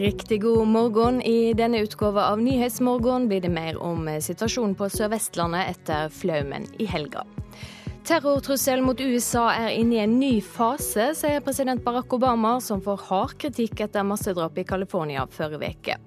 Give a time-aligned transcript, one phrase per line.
[0.00, 1.22] Riktig god morgen.
[1.22, 6.86] I denne utgåva av Nyhetsmorgen blir det mer om situasjonen på Sør-Vestlandet etter flaumen i
[6.88, 7.26] helga.
[8.08, 13.04] Terrortrusselen mot USA er inne i en ny fase, sier president Barack Obama, som får
[13.10, 15.98] hard kritikk etter massedrapet i California forrige uke.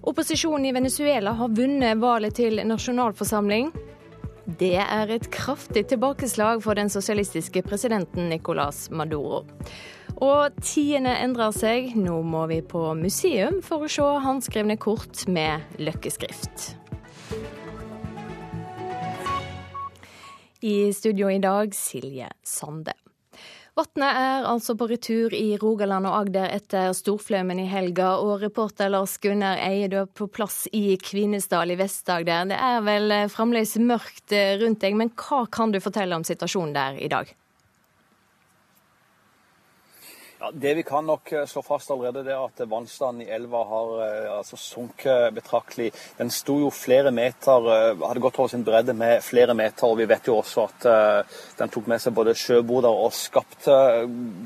[0.00, 3.68] Opposisjonen i Venezuela har vunnet valget til nasjonalforsamling.
[4.64, 9.44] Det er et kraftig tilbakeslag for den sosialistiske presidenten Nicolas Maduro.
[10.20, 11.94] Og tiende endrer seg.
[11.96, 16.74] Nå må vi på museum for å se håndskrevne kort med løkkeskrift.
[20.60, 22.92] I studio i dag Silje Sande.
[23.78, 28.90] Vatnet er altså på retur i Rogaland og Agder etter storflommen i helga, og reporter
[28.92, 32.50] Lars Gunnar Eie, du er på plass i Kvinesdal i Vest-Agder.
[32.50, 37.00] Det er vel fremdeles mørkt rundt deg, men hva kan du fortelle om situasjonen der
[37.00, 37.32] i dag?
[40.42, 43.60] Ja, det vi kan nok eh, slå fast allerede, det er at vannstanden i elva
[43.68, 45.90] har eh, altså, sunket betraktelig.
[46.16, 49.84] Den sto jo flere meter, eh, hadde gått over sin bredde med flere meter.
[49.84, 53.74] og Vi vet jo også at uh, den tok med seg både sjøboder og skapte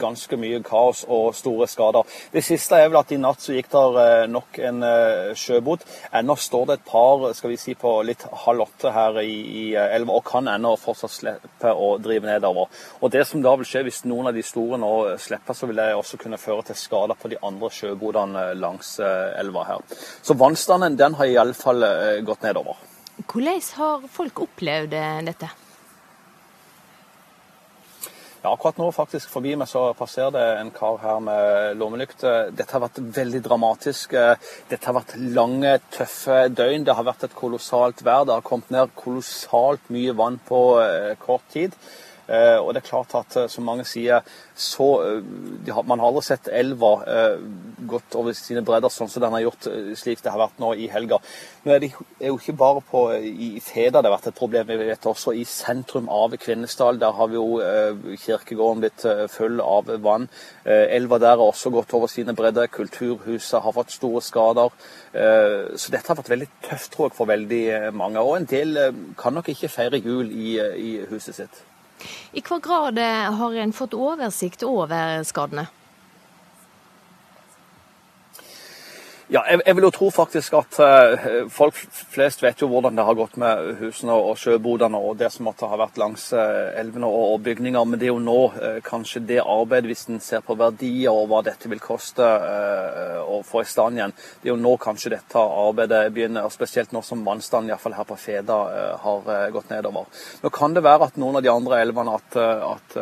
[0.00, 2.10] ganske mye kaos og store skader.
[2.32, 4.82] Det siste er vel at i natt så gikk der nok en
[5.38, 5.86] sjøbot.
[6.10, 9.64] Ennå står det et par skal vi si, på litt halv åtte her i, i
[9.84, 12.82] elva og kan ennå fortsatt slippe å drive nedover.
[12.98, 15.78] Og Det som da vil skje hvis noen av de store nå slipper, så vil
[15.78, 19.98] det det også kunne føre til skader på de andre sjøbodene langs eh, elva her.
[20.22, 22.80] Så vannstanden den har iallfall eh, gått nedover.
[23.30, 25.50] Hvordan har folk opplevd eh, dette?
[28.44, 32.26] Ja, akkurat nå faktisk forbi meg så passerer det en kar her med lommelykt.
[32.52, 34.12] Dette har vært veldig dramatisk.
[34.68, 36.84] Dette har vært lange, tøffe døgn.
[36.84, 38.26] Det har vært et kolossalt vær.
[38.28, 40.60] Det har kommet ned kolossalt mye vann på
[41.24, 41.72] kort tid.
[42.26, 44.24] Eh, og det er klart at eh, som mange sier,
[44.56, 46.92] så eh, Man har aldri sett elva
[47.88, 49.66] gått over sine bredder sånn som den har gjort
[49.98, 51.18] slik det har vært nå i helga.
[51.64, 55.08] Er det jo ikke bare på, i Feda det har vært et problem, vi vet
[55.08, 57.00] også i sentrum av Kvinesdal.
[57.02, 57.58] Der har vi jo
[58.22, 60.28] kirkegården blitt full av vann.
[60.64, 62.70] Elva der har også gått over sine bredder.
[62.72, 64.72] Kulturhuset har fått store skader.
[65.12, 67.64] Så dette har vært veldig tøft, tror jeg, for veldig
[67.96, 68.22] mange.
[68.22, 68.80] Og en del
[69.20, 71.64] kan nok ikke feire jul i, i huset sitt.
[72.32, 72.98] I hva grad
[73.38, 75.68] har en fått oversikt over skadene?
[79.32, 81.78] Ja, jeg, jeg, vil jo tro faktisk at uh, folk
[82.12, 85.68] flest vet jo hvordan det har gått med husene og sjøbodene og det som måtte
[85.70, 87.86] ha vært langs uh, elvene og, og, bygninger.
[87.88, 91.30] Men det er jo nå uh, kanskje det arbeidet, hvis en ser på verdier og
[91.30, 94.12] hva dette vil koste å få i stand igjen,
[94.42, 96.50] det er jo nå kanskje dette arbeidet begynner.
[96.52, 98.58] Spesielt nå som vannstanden iallfall her på Feda
[99.00, 100.06] har gått nedover.
[100.44, 102.96] Nå kan det være at noen av de andre elvene at, at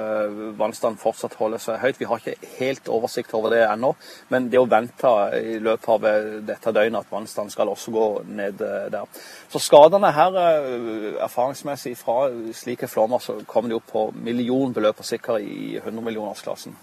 [0.58, 2.00] vannstanden fortsatt holder seg høyt.
[2.00, 3.92] Vi har ikke helt oversikt over det ennå,
[4.32, 6.11] men det å vente i løpet av
[6.46, 9.20] dette døgnet at vannstanden skal også gå ned eh, der.
[9.52, 15.08] Så skadene her, eh, erfaringsmessig fra slike flommer, så kommer de opp på millionbeløp, og
[15.08, 16.76] sikkert i 100-millionersklassen.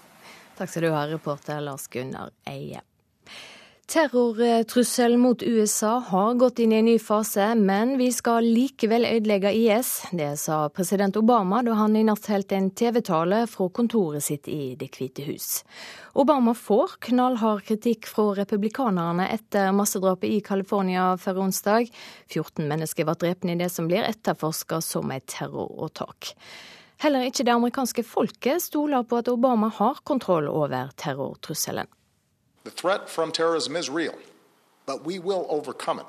[0.60, 2.82] Takk skal du ha, reporter Lars Gunnar Eie.
[3.90, 9.50] Terrortrusselen mot USA har gått inn i en ny fase, men vi skal likevel ødelegge
[9.58, 10.04] IS.
[10.12, 14.76] Det sa president Obama da han i natt holdt en TV-tale fra kontoret sitt i
[14.78, 15.64] Det hvite hus.
[16.14, 21.90] Obama får knallhard kritikk fra republikanerne etter massedrapet i California forrige onsdag.
[22.30, 26.36] 14 mennesker var drept i det som blir etterforska som et terroråtak.
[27.02, 31.90] Heller ikke det amerikanske folket stoler på at Obama har kontroll over terrortrusselen.
[32.70, 34.14] The threat from terrorism is real,
[34.86, 36.06] but we will overcome it.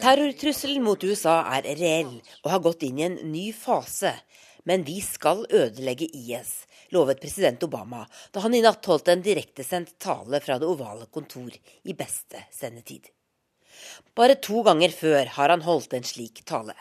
[0.00, 2.14] Terrortrusselen mot USA er reell
[2.44, 4.14] og har gått inn i en ny fase.
[4.64, 6.64] Men vi skal ødelegge IS,
[6.96, 11.52] lovet president Obama da han i natt holdt en direktesendt tale fra det ovale kontor
[11.52, 13.12] i beste sendetid.
[14.16, 16.78] Bare to ganger før har han holdt en slik tale.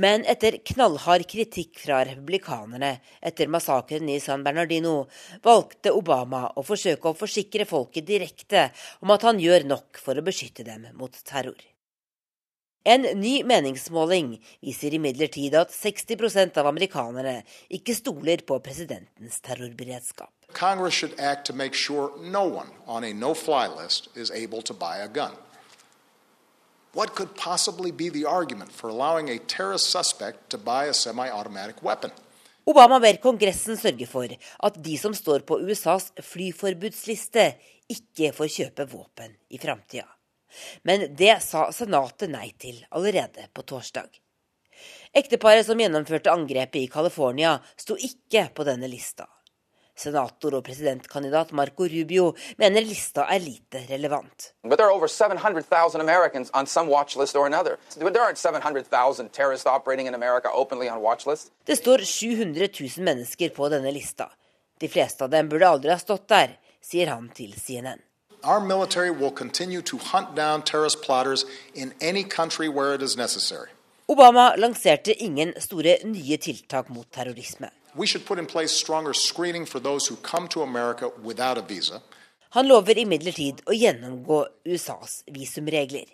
[0.00, 5.06] Men etter knallhard kritikk fra republikanerne etter massakren i San Bernardino,
[5.44, 8.68] valgte Obama å forsøke å forsikre folket direkte
[9.00, 11.60] om at han gjør nok for å beskytte dem mot terror.
[12.84, 17.38] En ny meningsmåling viser imidlertid at 60% av amerikanerne
[17.72, 20.28] ikke stoler på presidentens terrorberedskap.
[20.52, 24.74] Congress should act to make sure no one on a no-fly list is able to
[24.74, 25.32] buy a gun.
[26.94, 31.82] What could possibly be the argument for allowing a terrorist suspect to buy a semi-automatic
[31.82, 32.10] weapon?
[32.66, 34.30] Obama ber Kongressen sørge for
[34.68, 37.48] at de som står på USAs flyforbudsliste,
[37.90, 40.06] ikke får kjøpe våpen i framtida.
[40.86, 44.06] Men det sa Senatet nei til allerede på torsdag.
[45.18, 49.26] Ekteparet som gjennomførte angrepet i California, sto ikke på denne lista.
[49.96, 54.52] Senator og presidentkandidat Marco Rubio mener lista er lite relevant.
[61.66, 64.30] Det står 700 000 mennesker på denne lista.
[64.80, 68.02] De fleste av dem burde aldri ha stått der, sier han til CNN.
[68.44, 73.16] Our military will continue to hunt down terrorist plotters in any country where it is
[73.16, 73.70] necessary.
[74.06, 77.70] Obama lanserte ingen store nye tiltak mot terrorisme.
[82.56, 86.08] Han lover imidlertid å gjennomgå USAs visumregler.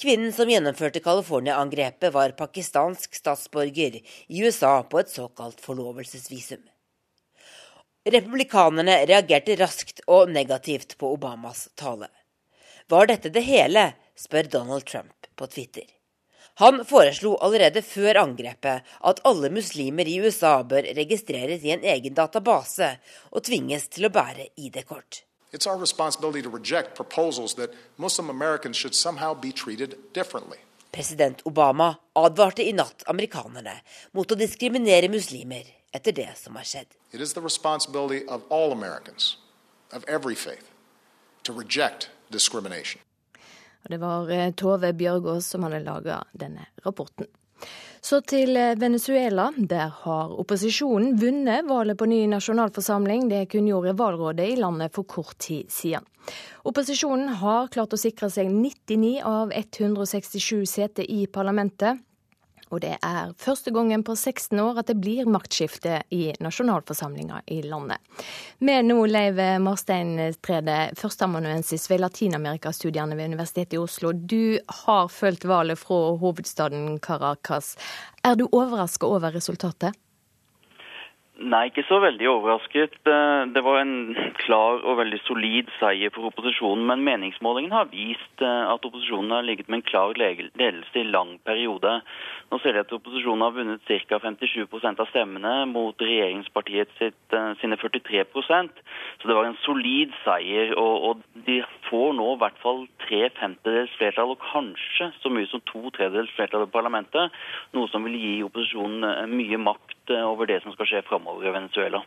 [0.00, 6.62] Kvinnen som gjennomførte California-angrepet, var pakistansk statsborger i USA på et såkalt forlovelsesvisum.
[8.08, 12.08] Republikanerne reagerte raskt og negativt på Obamas tale.
[12.88, 15.97] Var dette det hele, spør Donald Trump på Twitter.
[16.58, 22.16] Han foreslo allerede før angrepet at alle muslimer i USA bør registreres i en egen
[22.18, 22.88] database
[23.30, 25.22] og tvinges til å bære ID-kort.
[25.54, 30.58] It's our responsibility to reject proposals that Muslim Americans should somehow be treated differently.
[30.92, 33.78] President Obama advarte i natt amerikanerne
[34.12, 35.62] mot å diskriminere muslimer
[35.94, 36.90] etter det som har skjedd.
[37.12, 39.36] It is the responsibility of all Americans,
[39.92, 40.72] of every faith,
[41.44, 43.00] to reject discrimination.
[43.84, 47.28] Og det var eh, Tove Bjørgaas som hadde laga denne rapporten.
[48.00, 49.48] Så til eh, Venezuela.
[49.56, 53.28] Der har opposisjonen vunnet valget på ny nasjonalforsamling.
[53.30, 56.06] Det kunngjorde valgrådet i landet for kort tid siden.
[56.68, 62.02] Opposisjonen har klart å sikre seg 99 av 167 seter i parlamentet.
[62.70, 67.60] Og det er første gangen på 16 år at det blir maktskifte i nasjonalforsamlinga i
[67.66, 68.02] landet.
[68.64, 74.12] Med nå Leiv Marstein Trede, førsteamanuensis ved Latin-Amerikastudiene ved Universitetet i Oslo.
[74.12, 77.76] Du har fulgt valget fra hovedstaden Caracas.
[78.24, 79.96] Er du overraska over resultatet?
[81.38, 82.96] Nei, ikke så veldig overrasket.
[83.06, 86.82] Eh, det var en klar og veldig solid seier for opposisjonen.
[86.90, 91.36] Men meningsmålingen har vist eh, at opposisjonen har ligget med en klar ledelse i lang
[91.46, 91.92] periode.
[92.50, 94.18] Nå ser de at opposisjonen har vunnet ca.
[94.18, 98.82] 57 av stemmene mot regjeringspartiet sitt, eh, sine 43%
[99.22, 100.74] Så det var en solid seier.
[100.74, 105.46] Og, og de får nå i hvert fall tre femtedels flertall, og kanskje så mye
[105.52, 107.38] som to tredjedels flertall i parlamentet.
[107.78, 111.56] Noe som vil gi opposisjonen mye makt eh, over det som skal skje framover i
[111.56, 112.04] Venezuela.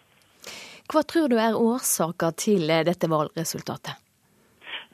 [0.92, 4.00] Hva tror du er årsaker til dette valgresultatet?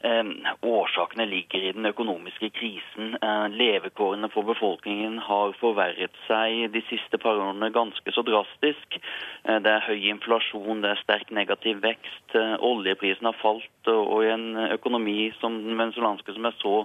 [0.04, 0.24] Eh,
[0.62, 3.16] årsakene ligger i den økonomiske krisen.
[3.22, 9.00] Eh, levekårene for befolkningen har forverret seg de siste par årene ganske så drastisk.
[9.44, 12.38] Eh, det er høy inflasjon, det er sterk negativ vekst.
[12.62, 16.76] Oljeprisen har falt, og i en økonomi som den venezuelanske som er så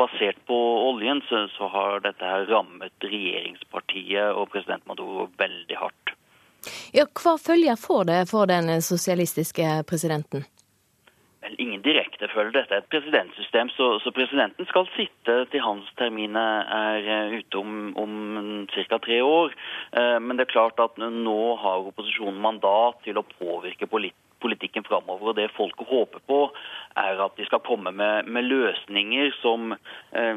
[0.00, 0.56] basert på
[0.88, 6.14] oljen, så, så har dette her rammet regjeringspartiet og president Maduro veldig hardt.
[6.92, 10.44] Ja, hva følger får det for den sosialistiske presidenten?
[11.58, 12.52] ingen direkte følger.
[12.52, 17.60] Dette er et presidentsystem, så, så, presidenten skal sitte til hans termin er eh, ute
[17.60, 18.98] om, om ca.
[18.98, 19.54] tre år.
[19.92, 23.88] Eh, men det er klart at nå har opposisjonen mandat til å påvirke
[24.42, 25.30] politikken framover.
[25.30, 26.40] Og det folket håper på,
[27.00, 30.36] er at de skal komme med, med løsninger som eh,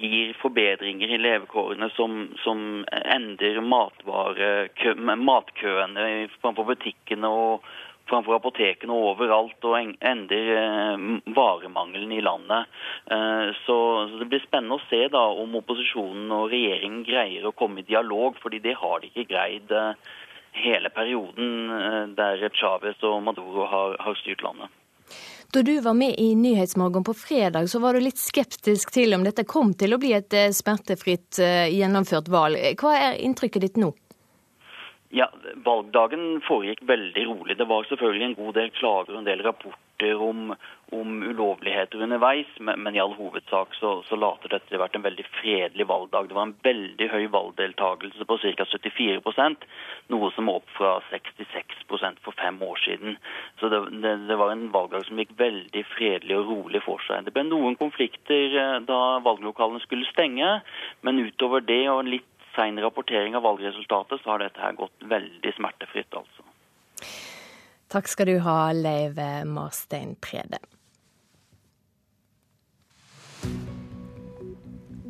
[0.00, 2.10] gir forbedringer i levekårene, som,
[2.44, 3.60] som endrer
[5.26, 6.06] matkøene
[6.40, 7.66] framfor butikkene og
[8.10, 11.06] framfor apotekene overalt og ender eh,
[11.36, 12.70] varemangelen i landet.
[13.10, 13.78] Eh, så,
[14.20, 18.38] det blir spennende å se da om opposisjonen og regjeringen greier å komme i dialog,
[18.42, 20.14] fordi det har de ikke greid eh,
[20.64, 24.72] hele perioden der Chávez og Maduro har, har styrt landet.
[25.54, 29.22] Da du var med i Nyhetsmorgen på fredag, så var du litt skeptisk til om
[29.24, 32.58] dette kom til å bli et smertefritt gjennomført valg.
[32.80, 33.92] Hva er inntrykket ditt nå?
[35.14, 35.28] Ja,
[35.64, 37.56] Valgdagen foregikk veldig rolig.
[37.58, 40.50] Det var selvfølgelig en god del klager og en del rapporter om,
[40.92, 44.98] om ulovligheter underveis, men, men, i all hovedsak så, så later dette til å vært
[44.98, 46.28] en veldig fredelig valgdag.
[46.28, 48.68] Det var en veldig høy valgdeltakelse på ca.
[48.74, 49.66] 74%
[50.12, 53.16] noe som er opp fra 66% for fem år siden.
[53.60, 57.24] Så det, det, det, var en valgdag som gikk veldig fredelig og rolig for seg.
[57.26, 60.56] Det ble noen konflikter eh, da valglokalene skulle stenge,
[61.06, 65.52] men utover det og litt sein rapportering av valgresultatet, så har dette her gått veldig
[65.58, 66.46] smertefritt, altså.
[67.92, 70.58] Takk skal du ha, Leiv Marstein Prede.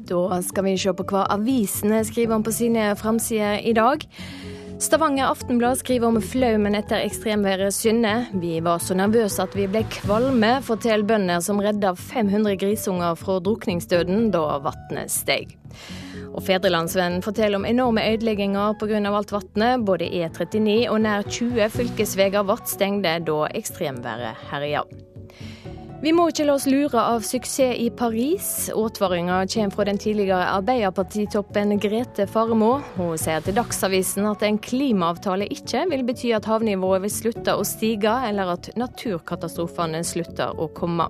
[0.06, 4.04] Da skal vi se på hva avisene skriver om på sine framsider i dag.
[4.78, 8.26] Stavanger Aftenblad skriver om flaumen etter ekstremværet Synne.
[8.38, 13.40] Vi var så nervøse at vi ble kvalme, forteller bønder som redda 500 grisunger fra
[13.40, 15.56] drukningsdøden da vannet steg.
[16.36, 19.00] Og Fedrelandsvennen forteller om enorme ødelegginger pga.
[19.08, 19.84] alt vannet.
[19.84, 24.84] Både E39 og nær 20 fylkesveier ble stengte da ekstremværet herja.
[26.02, 28.68] Vi må ikke la oss lure av suksess i Paris.
[28.68, 32.82] Advaringa kommer fra den tidligere Arbeiderpartitoppen Grete Faremo.
[32.98, 37.64] Hun sier til Dagsavisen at en klimaavtale ikke vil bety at havnivået vil slutte å
[37.64, 41.08] stige, eller at naturkatastrofene slutter å komme.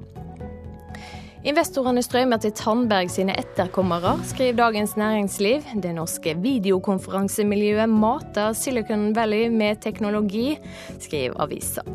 [1.47, 5.62] Investorene strømmer til Tandberg sine etterkommere, skriver Dagens Næringsliv.
[5.79, 10.57] Det norske videokonferansemiljøet mater Silicon Valley med teknologi,
[10.99, 11.87] skriver avisa.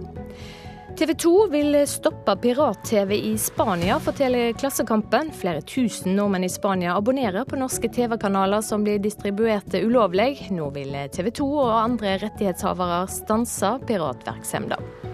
[0.96, 5.34] TV 2 vil stoppe pirat-TV i Spania, forteller Klassekampen.
[5.36, 10.46] Flere tusen nordmenn i Spania abonnerer på norske TV-kanaler som blir distribuerte ulovlig.
[10.56, 15.10] Nå vil TV 2 og andre rettighetshavere stanse piratvirksomheten.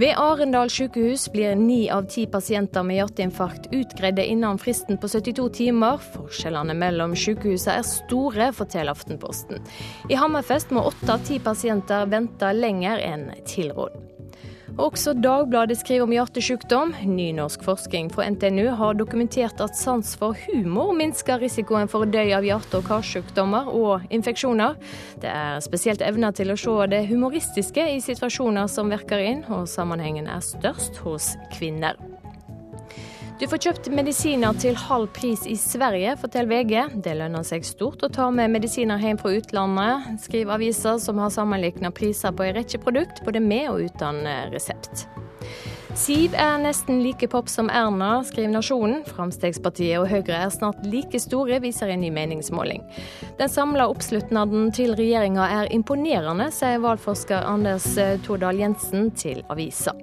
[0.00, 5.48] Ved Arendal sykehus blir ni av ti pasienter med hjerteinfarkt utgreide innen fristen på 72
[5.58, 5.98] timer.
[6.14, 9.60] Forskjellene mellom sykehusene er store, forteller Aftenposten.
[10.08, 14.09] I Hammerfest må åtte av ti pasienter vente lenger enn tilrådd.
[14.78, 16.92] Også Dagbladet skriver om hjertesykdom.
[17.10, 22.10] Ny norsk forskning fra NTNU har dokumentert at sans for humor minsker risikoen for å
[22.10, 24.78] dø av hjerte- og karsykdommer og infeksjoner.
[25.22, 29.66] Det er spesielt evner til å se det humoristiske i situasjoner som virker inn, og
[29.68, 31.98] sammenhengen er størst hos kvinner.
[33.40, 36.74] Du får kjøpt medisiner til halv pris i Sverige, forteller VG.
[37.00, 41.32] Det lønner seg stort å ta med medisiner hjem fra utlandet, skriver aviser som har
[41.32, 45.06] sammenligna priser på en rekke produkt, både med og uten eh, resept.
[45.96, 49.00] Siv er nesten like pop som Erna, skriver Nasjonen.
[49.08, 52.84] Fremskrittspartiet og Høyre er snart like store, viser en ny meningsmåling.
[53.40, 59.96] Den samla oppslutnaden til regjeringa er imponerende, sier valgforsker Anders eh, Tordal Jensen til avisa.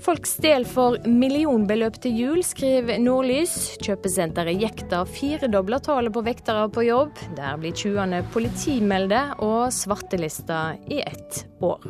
[0.00, 3.54] Folk stjeler for millionbeløp til jul, skriver Nordlys.
[3.82, 7.18] Kjøpesenteret Jekta firedobler tallet på vektere på jobb.
[7.38, 11.82] Der blir tjuvene politimelde og svartelista i ett år.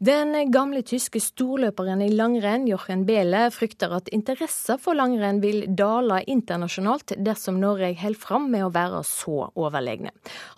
[0.00, 6.22] Den gamle tyske storløperen i langrenn, Jochen Behle, frykter at interessen for langrenn vil dale
[6.24, 10.14] internasjonalt dersom Norge holder fram med å være så overlegne.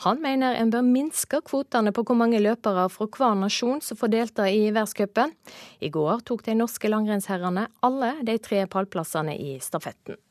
[0.06, 4.14] Han mener en bør minske kvotene på hvor mange løpere fra hver nasjon som får
[4.14, 5.34] delta i verdenscupen.
[5.82, 10.22] I går tok de norske langrennsherrene alle de tre pallplassene i stafetten.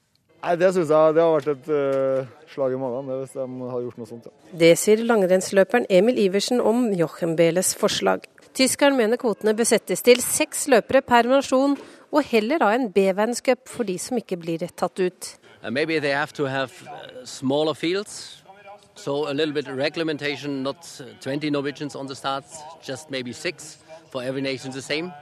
[0.42, 3.44] Nei, Det syns jeg det har vært et uh, slag i magen hvis de
[3.76, 4.32] har gjort noe sånt.
[4.32, 4.54] Ja.
[4.64, 8.24] Det sier langrennsløperen Emil Iversen om Jochen Behles forslag.
[8.52, 11.78] Tyskeren mener kvotene bør settes til seks løpere per nasjon,
[12.12, 15.30] og heller ha en B-verdenscup for de som ikke blir tatt ut.
[15.64, 18.44] Uh, maybe they have to have uh, smaller fields,
[18.96, 20.84] so a little bit reglementation, not
[21.22, 22.44] 20 Norwegians on the start,
[22.84, 23.78] just maybe six
[24.12, 25.14] for every nation the same.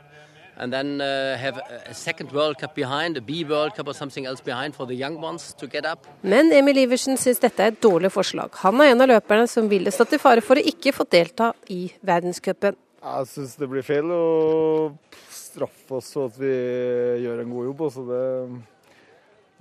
[0.57, 4.25] And then uh, have a second World Cup behind, a B World Cup or something
[4.25, 6.07] else behind for the young ones to get up.
[6.21, 8.57] Men Emil Iversen syns dette er et dårlig forslag.
[8.65, 11.53] Han er en av løperne som ville stått i fare for å ikke få delta
[11.69, 12.75] i verdenscupen.
[12.99, 14.23] Jeg syns det blir feil å
[15.31, 16.51] straffe oss for at vi
[17.23, 17.83] gjør en god jobb.
[17.87, 18.23] Også det,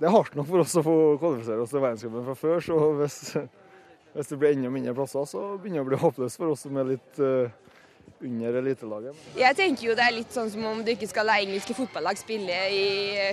[0.01, 2.59] det er hardt nok for oss å få kvalifisere oss til verdenscupen fra før.
[2.65, 3.19] Så hvis,
[4.17, 6.81] hvis, det blir enda mindre plasser, så begynner det å bli håpløst for oss som
[6.81, 7.47] er litt uh,
[8.19, 9.23] under elitelaget.
[9.39, 12.19] Jeg tenker jo det er litt sånn som om du ikke skal la engelske fotballag
[12.19, 12.85] spille i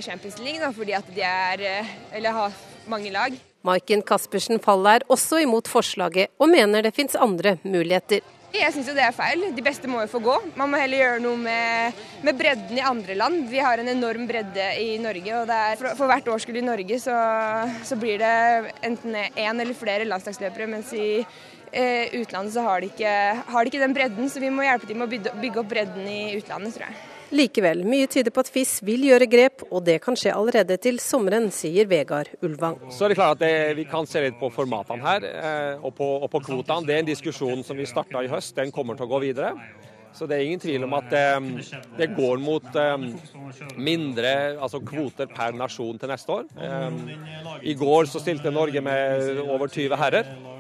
[0.07, 3.35] Champions League, da, fordi at de er, eh, eller har mange lag.
[3.67, 8.23] Maiken Caspersen Faller er også imot forslaget, og mener det finnes andre muligheter.
[8.57, 9.43] Jeg syns jo det er feil.
[9.55, 10.37] De beste må jo få gå.
[10.59, 13.43] Man må heller gjøre noe med, med bredden i andre land.
[13.51, 17.01] Vi har en enorm bredde i Norge, og er, for, for, hvert årskull i Norge
[17.03, 17.17] så,
[17.85, 22.93] så, blir det enten én eller flere landslagsløpere, mens i eh, utlandet så har de,
[22.95, 23.13] ikke,
[23.51, 24.33] har de, ikke, den bredden.
[24.33, 27.16] Så vi må hjelpe dem med å bygge opp bredden i utlandet, tror jeg.
[27.35, 31.01] Likevel, mye tyder på at FIS vil gjøre grep, og det kan skje allerede til
[31.03, 32.79] sommeren, sier Vegard Ulvang.
[32.95, 35.95] Så er det klart at det, Vi kan se litt på formatene her, eh, og
[35.97, 36.87] på, og på kvotene.
[36.87, 39.55] Det er en diskusjon som vi starta i høst, den kommer til å gå videre.
[40.17, 42.63] Så det er ingen tvil om at det, eh, det går mot
[43.77, 46.47] mindre altså kvoter per nasjon til neste år.
[47.63, 50.56] I går så stilte Norge med over 20 herrer.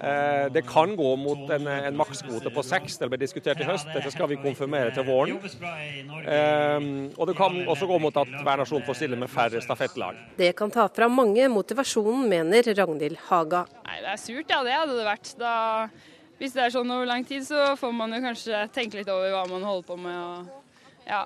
[0.00, 3.88] Eh, det kan gå mot en, en makskvote på seks, det ble diskutert i høst.
[3.94, 5.38] Dette skal vi konfirmere til våren.
[5.40, 10.18] Eh, og det kan også gå mot at hver nasjon får stille med færre stafettlag.
[10.36, 13.64] Det kan ta fra mange motivasjonen, mener Ragnhild Haga.
[13.86, 14.60] Nei, Det er surt, ja.
[14.66, 15.32] Det hadde det vært.
[15.40, 15.54] Da,
[16.38, 19.32] hvis det er sånn over lang tid, så får man jo kanskje tenke litt over
[19.32, 20.20] hva man holder på med.
[20.20, 21.24] og ja,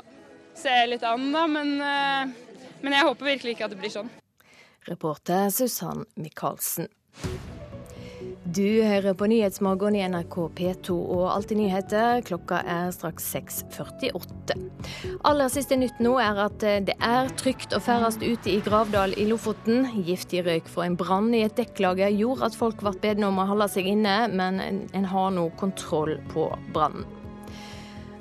[0.55, 1.47] se litt an, da.
[1.51, 2.33] Men, eh,
[2.81, 4.11] men jeg håper virkelig ikke at det blir sånn.
[4.89, 6.89] Reporter Susann Michaelsen.
[8.51, 12.23] Du hører på Nyhetsmorgen i NRK P2 og Alltid nyheter.
[12.27, 14.57] Klokka er straks 6.48.
[15.29, 16.57] Aller siste nytt nå er at
[16.89, 19.87] det er trygt å ferdes ute i Gravdal i Lofoten.
[20.07, 23.47] Giftig røyk fra en brann i et dekklager gjorde at folk ble bedt om å
[23.53, 27.07] holde seg inne, men en har nå kontroll på brannen.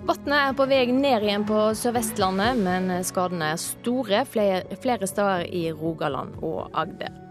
[0.06, 5.50] Vannet er på vei ned igjen på Sør-Vestlandet, men skadene er store flere, flere steder
[5.50, 7.29] i Rogaland og Agder.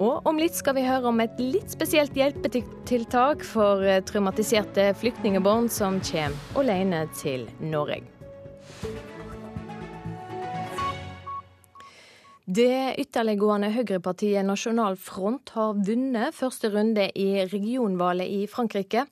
[0.00, 5.68] Og om litt skal vi høre om et litt spesielt hjelpetiltak for eh, traumatiserte flyktningbarn
[5.68, 8.19] som kommer alene til Norge.
[12.50, 19.04] Det ytterliggående høyrepartiet Nasjonal Front har vunnet første runde i regionvalget i Frankrike.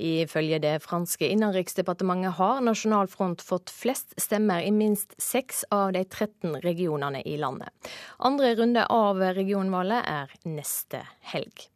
[0.00, 6.06] Ifølge det franske innenriksdepartementet har Nasjonal Front fått flest stemmer i minst seks av de
[6.06, 7.68] 13 regionene i landet.
[8.16, 11.68] Andre runde av regionvalget er neste helg.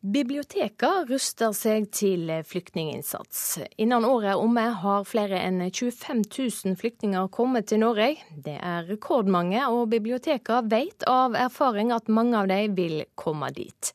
[0.00, 3.58] Biblioteka ruster seg til flyktninginnsats.
[3.76, 8.14] Innen året er omme har flere enn 25 000 flyktninger kommet til Norge.
[8.32, 13.92] Det er rekordmange, og biblioteka vet av erfaring at mange av dem vil komme dit.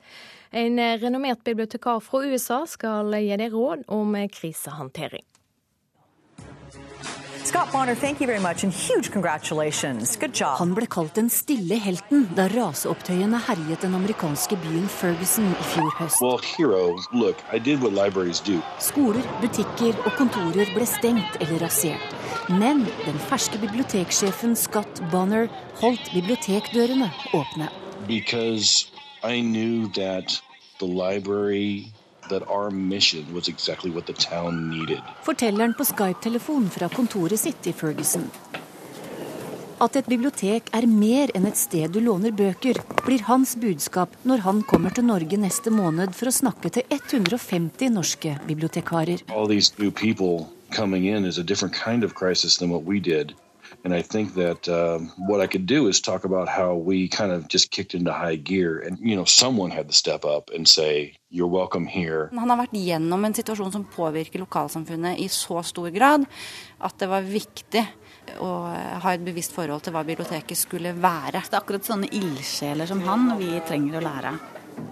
[0.53, 5.25] En renommert bibliotekar fra USA skal gi deg råd om krisehåndtering.
[7.55, 10.17] Scott Bonner, thank you very much and huge congratulations.
[10.17, 10.57] Good job.
[10.59, 15.93] Han ble kalt den stille helten da raseopptøyene herjet den amerikanske byen Ferguson i fjor
[16.01, 16.19] høst.
[16.19, 18.59] Well, heroes, look, I did what libraries do.
[18.83, 22.19] Skoler, butikker og kontorer ble stengt eller rasert.
[22.51, 25.47] Men den ferske biblioteksjefen Scott Bonner
[25.79, 27.71] holdt bibliotekdørene åpne.
[28.05, 28.91] Because
[29.23, 30.41] I knew that
[30.83, 31.87] the library
[33.49, 33.91] exactly
[35.23, 38.29] Forteller han på Skype-telefon fra kontoret sitt i Ferguson.
[39.83, 44.45] At et bibliotek er mer enn et sted du låner bøker, blir hans budskap når
[44.45, 49.25] han kommer til Norge neste måned for å snakke til 150 norske bibliotekarer.
[49.27, 52.99] All these new people coming in is a different kind of crisis than what we
[52.99, 53.35] did.
[53.85, 57.31] And I think that um, what I could do is talk about how we kind
[57.31, 60.67] of just kicked into high gear, and you know, someone had to step up and
[60.67, 65.61] say, "You're welcome here." Han har vært gjennom en situasjon som påvirker lokalsamfunnet i så
[65.63, 66.25] stor grad
[66.81, 67.85] at det var viktig
[68.41, 68.51] å
[69.03, 71.45] ha et bevisst forhold til hva biblioteket skulle være.
[71.45, 74.35] Det er akkurat sånne ildsjeler som han vi trenger å lære.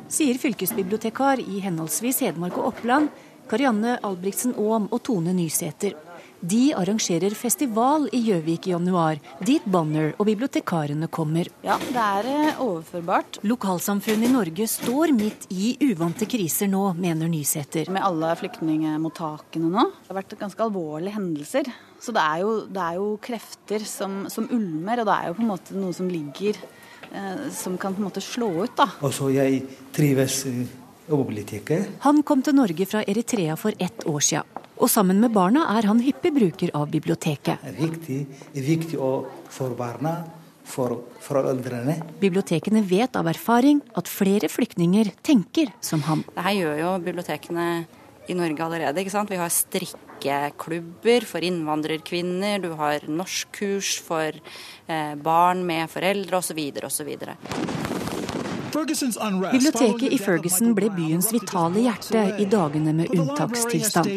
[0.07, 3.09] Sier fylkesbibliotekar i henholdsvis Hedmark og Oppland,
[3.49, 5.97] Karianne Albrigtsen Aam og Tone Nysæter.
[6.43, 11.47] De arrangerer festival i Gjøvik i januar, dit Bonner og bibliotekarene kommer.
[11.63, 13.39] Ja, det er eh, overførbart.
[13.47, 17.87] Lokalsamfunnet i Norge står midt i uvante kriser nå, mener Nysæter.
[17.95, 19.87] Med alle flyktningmottakene nå.
[20.01, 21.71] Det har vært ganske alvorlige hendelser.
[22.03, 25.39] Så det er jo, det er jo krefter som, som, ulmer, og det er jo
[25.39, 28.91] på en måte noe som ligger eh, Som kan på en måte slå ut, da.
[28.99, 29.63] Også jeg
[29.95, 30.82] trives i biblioteket.
[31.07, 34.61] Han kom til Norge fra Eritrea for ett år siden.
[34.83, 37.59] Og sammen med barna er han hyppig bruker av biblioteket.
[37.61, 38.19] Det er viktig,
[38.53, 38.97] det er viktig
[39.53, 40.15] for barna,
[40.63, 41.97] for foreldrene.
[42.21, 46.23] Bibliotekene vet av erfaring at flere flyktninger tenker som ham.
[46.33, 47.67] Dette gjør jo bibliotekene
[48.27, 49.03] i Norge allerede.
[49.03, 49.31] ikke sant?
[49.31, 54.31] Vi har strikkeklubber for innvandrerkvinner, du har norskkurs for
[54.87, 56.63] eh, barn med foreldre osv.
[56.87, 57.17] osv.
[58.73, 64.07] Biblioteket i Ferguson ble byens vitale hjerte i dagene med unntakstilstand.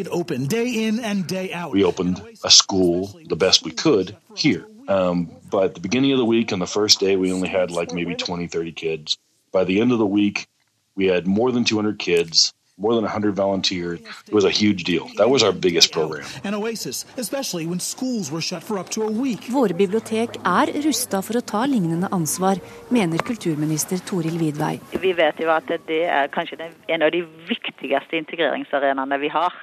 [1.73, 4.65] We opened a school the best we could here.
[4.89, 7.71] Um, but at the beginning of the week, on the first day, we only had
[7.71, 9.19] like maybe 20, 30 kids.
[9.53, 10.47] By the end of the week,
[10.95, 14.01] we had more than 200 kids more than 100 volunteers.
[14.27, 15.09] It was a huge deal.
[15.17, 16.25] That was our biggest program.
[16.45, 19.49] An oasis, especially when schools were shut for up to a week.
[19.51, 22.61] Våre bibliotek er rusta for å ta lignende ansvar,
[22.91, 24.77] mener kulturminister Toril Vidvei.
[25.01, 29.57] Vi vet jo at det er kanskje en av de viktigste integreringsarenaene vi har.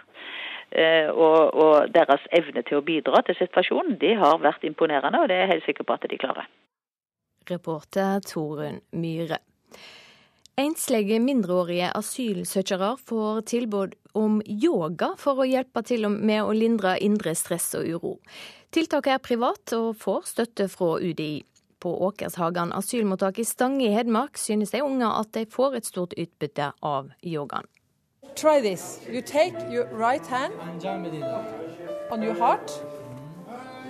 [0.73, 5.29] Eh, og, og, deres evne til å bidra til situasjonen, det har vært imponerende, og
[5.29, 6.47] det er jeg helt sikker på at de klarer.
[7.49, 9.37] Reporter Torunn Myhre.
[10.53, 17.33] Enslige mindreårige asylsøkere får tilbud om yoga for å hjelpe til med å lindre indre
[17.33, 18.11] stress og uro.
[18.69, 21.41] Tiltaket er privat og får støtte fra UDI.
[21.81, 26.13] På Åkershagan asylmottak i Stange i Hedmark synes de unge at de får et stort
[26.21, 27.65] utbytte av yogaen.
[28.35, 29.01] Try this.
[29.09, 30.53] You take your right hand
[32.11, 32.71] on your heart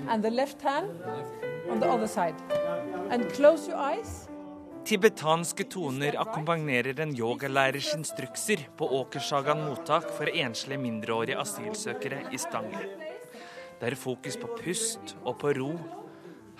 [0.07, 0.87] and the left hand
[1.69, 2.35] on the other side.
[3.11, 4.29] And close your eyes.
[4.83, 12.81] Tibetanske toner akkompagnerer en yogalærers instrukser på Åkersagan mottak for enslige mindreårige asylsøkere i Stange.
[13.79, 15.69] Det er fokus på pust og på ro.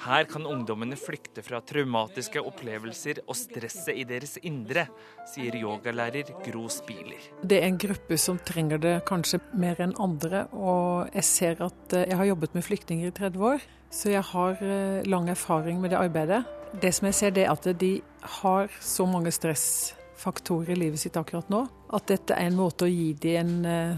[0.06, 4.88] Her kan ungdommene flykte fra traumatiske opplevelser og stresset i deres indre,
[5.36, 7.28] sier yogalærer Gro Spiler.
[7.44, 10.48] Det er en gruppe som trenger det kanskje mer enn andre.
[10.56, 14.28] Og jeg ser at eh, jeg har jobbet med flyktninger i 30 år, så jeg
[14.32, 16.46] har eh, lang erfaring med det arbeidet.
[16.82, 17.92] Det som jeg ser, det er at de
[18.40, 21.62] har så mange stressfaktorer i livet sitt akkurat nå,
[21.94, 23.98] at dette er en måte å gi dem en, eh,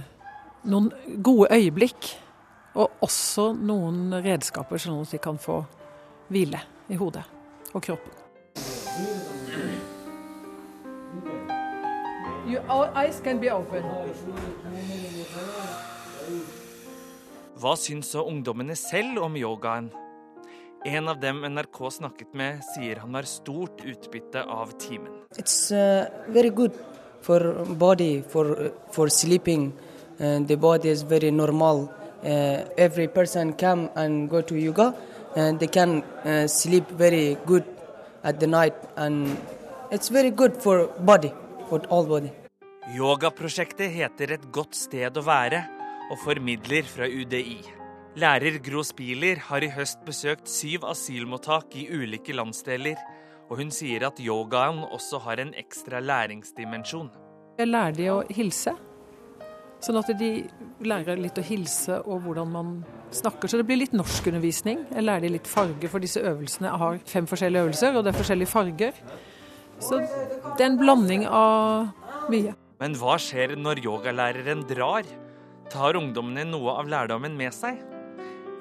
[0.68, 0.92] noen
[1.24, 2.12] gode øyeblikk.
[2.76, 5.62] Og også noen redskaper, sånn at de kan få
[6.28, 6.60] hvile
[6.92, 7.24] i hodet
[7.72, 8.12] og kroppen.
[12.46, 13.84] Your eyes can be open.
[17.56, 19.88] Hva syns ungdommene selv om yogaen?
[20.86, 25.10] En av dem NRK snakket med, sier han har stort utbytte av timen.
[25.34, 26.76] It's uh, very good
[27.26, 29.72] for body, for, for sleeping.
[30.20, 31.90] Uh, the body is very normal.
[32.24, 34.94] Uh, every person come and go to yoga,
[35.36, 37.66] and they can uh, sleep very good
[38.24, 39.40] at the night, and
[39.90, 41.34] it's very good for body,
[41.68, 42.30] for all body.
[42.94, 45.64] Yogaprosjektet heter Et godt sted å være
[46.12, 47.75] og formidler fra UDI.
[48.16, 52.96] Lærer Gro Spiler har i høst besøkt syv asylmottak i ulike landsdeler,
[53.50, 57.10] og hun sier at yogaen også har en ekstra læringsdimensjon.
[57.60, 58.72] Jeg lærer de å hilse,
[59.84, 60.30] sånn at de
[60.88, 62.70] lærer litt å hilse og hvordan man
[63.12, 63.52] snakker.
[63.52, 64.86] Så det blir litt norskundervisning.
[64.96, 68.20] Jeg lærer de litt farger, for disse øvelsene har fem forskjellige øvelser, og det er
[68.22, 69.02] forskjellige farger.
[69.84, 71.92] Så det er en blanding av
[72.32, 72.56] mye.
[72.80, 75.04] Men hva skjer når yogalæreren drar?
[75.76, 77.84] Tar ungdommene noe av lærdommen med seg?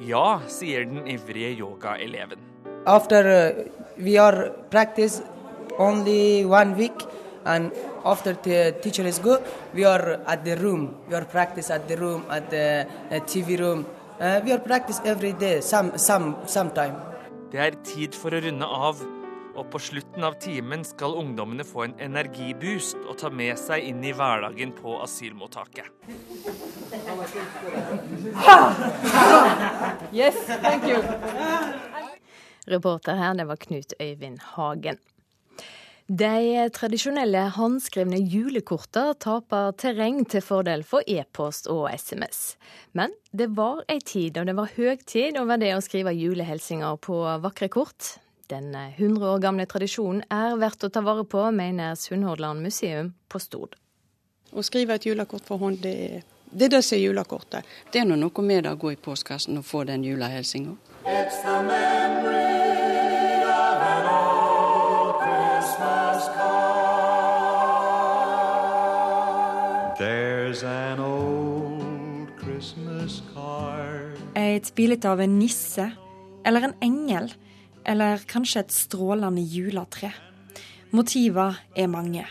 [0.00, 2.38] Ja, sier den ivrige yogaeleven.
[2.87, 3.64] After uh,
[3.96, 5.22] we are practice
[5.78, 7.04] only one week,
[7.44, 7.72] and
[8.04, 9.38] after the teacher is go,
[9.72, 10.96] we are at the room.
[11.09, 13.87] We are practice at the room, at the uh, TV room.
[14.20, 16.94] Uh, we are practice every day, some, some, sometime.
[17.52, 18.98] Det er tid for å runde av,
[19.55, 24.03] og på slutten av timen skal ungdommene få en energiboost og ta med seg inn
[24.05, 25.88] i hverdagen på asylmottaket.
[30.12, 31.01] Yes, thank you.
[32.67, 34.99] Reporter her, det var Knut Øyvind Hagen.
[36.05, 42.59] De tradisjonelle håndskrevne julekortene taper terreng til fordel for e-post og SMS.
[42.93, 47.23] Men det var ei tid, og det var høgtid over det å skrive julehilsener på
[47.40, 48.19] vakre kort.
[48.50, 53.40] Den 100 år gamle tradisjonen er verdt å ta vare på, mener Sunnhordland museum på
[53.40, 53.78] Stord.
[54.52, 56.22] Å skrive et julekort for hånd, det er
[56.54, 57.70] det, er det som er julekortet.
[57.90, 60.76] Det er noe med det å gå i postkassen og få den julehilsinga.
[74.44, 75.88] Et bilde av en nisse,
[76.46, 77.33] eller en engel,
[77.87, 80.12] eller kanskje et strålende juletre.
[80.94, 82.25] Motiver er mange.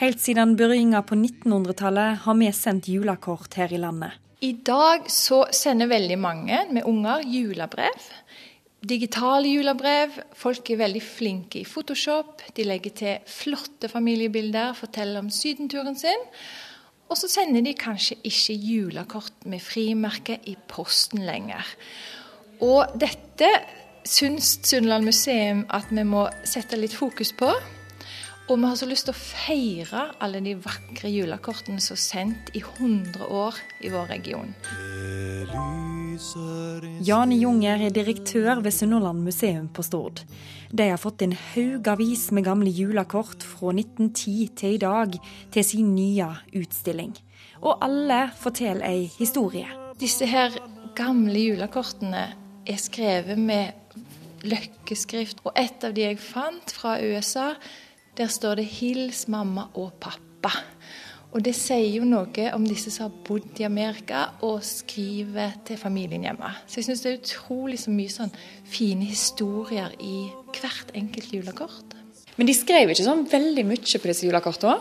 [0.00, 4.16] Helt siden begynnelsen på 1900-tallet har vi sendt julekort her i landet.
[4.42, 8.08] I dag så sender veldig mange med unger julebrev.
[8.82, 10.16] Digitale julebrev.
[10.34, 12.42] Folk er veldig flinke i Photoshop.
[12.56, 16.26] De legger til flotte familiebilder, forteller om sydenturen sin.
[17.06, 21.62] Og så sender de kanskje ikke julekort med frimerke i posten lenger.
[22.64, 23.50] Og dette
[24.04, 27.50] syns Sunnland museum at vi må sette litt fokus på.
[28.50, 32.50] Og vi har så lyst til å feire alle de vakre julekortene som er sendt
[32.58, 34.50] i 100 år i vår region.
[37.06, 40.24] Jane Junger er direktør ved Sunnhordland museum på Stord.
[40.72, 45.16] De har fått en haugavis med gamle julekort fra 1910 til i dag
[45.54, 47.14] til sin nye utstilling.
[47.62, 49.68] Og alle forteller ei historie.
[50.00, 50.56] Disse her
[50.98, 52.26] gamle julekortene
[52.66, 53.91] er skrevet med
[54.46, 55.42] løkkeskrift.
[55.46, 57.52] Og et av de jeg fant fra USA,
[58.16, 60.62] der står det 'Hils mamma og pappa'.
[61.32, 65.78] Og det sier jo noe om disse som har bodd i Amerika og skriver til
[65.80, 66.50] familien hjemme.
[66.66, 68.34] Så jeg syns det er utrolig så mye sånn
[68.68, 70.28] fine historier i
[70.60, 71.96] hvert enkelt julekort.
[72.36, 74.76] Men de skrev ikke sånn veldig mye på disse julekortene?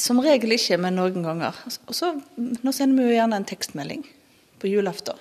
[0.00, 1.54] Som regel ikke, men noen ganger.
[1.86, 4.02] Og så, Nå sender vi jo gjerne en tekstmelding
[4.58, 5.20] på julaften.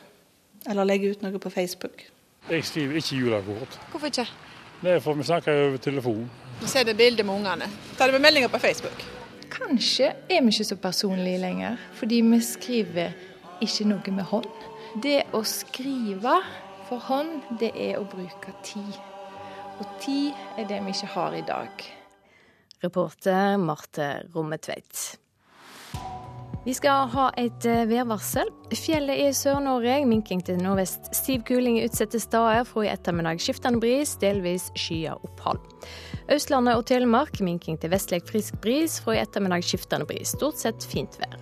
[0.65, 2.07] Eller legger ut noe på Facebook.
[2.49, 3.79] Jeg skriver ikke julekort.
[3.91, 4.27] Hvorfor ikke?
[4.83, 6.31] Det er for vi snakker over telefon.
[6.61, 7.69] Vi sender bilder med ungene.
[7.97, 9.05] Tar det med meldinger på Facebook.
[9.51, 13.15] Kanskje er vi ikke så personlige lenger, fordi vi skriver
[13.61, 14.51] ikke noe med hånd.
[15.03, 16.35] Det å skrive
[16.89, 18.93] for hånd, det er å bruke tid.
[19.79, 21.85] Og tid er det vi ikke har i dag.
[22.83, 25.22] Reporter Marte Rommetveit.
[26.63, 28.47] Vi skal ha et eh, værvarsel.
[28.71, 31.09] Fjellet i Sør-Norge minking til nordvest.
[31.11, 32.63] Stiv kuling utsatte steder.
[32.69, 35.59] Fra i ettermiddag skiftende bris, delvis skyet opphold.
[36.31, 38.95] Østlandet og Telemark minking til vestlig frisk bris.
[39.03, 40.37] Fra i ettermiddag skiftende bris.
[40.37, 41.35] Stort sett fint vær.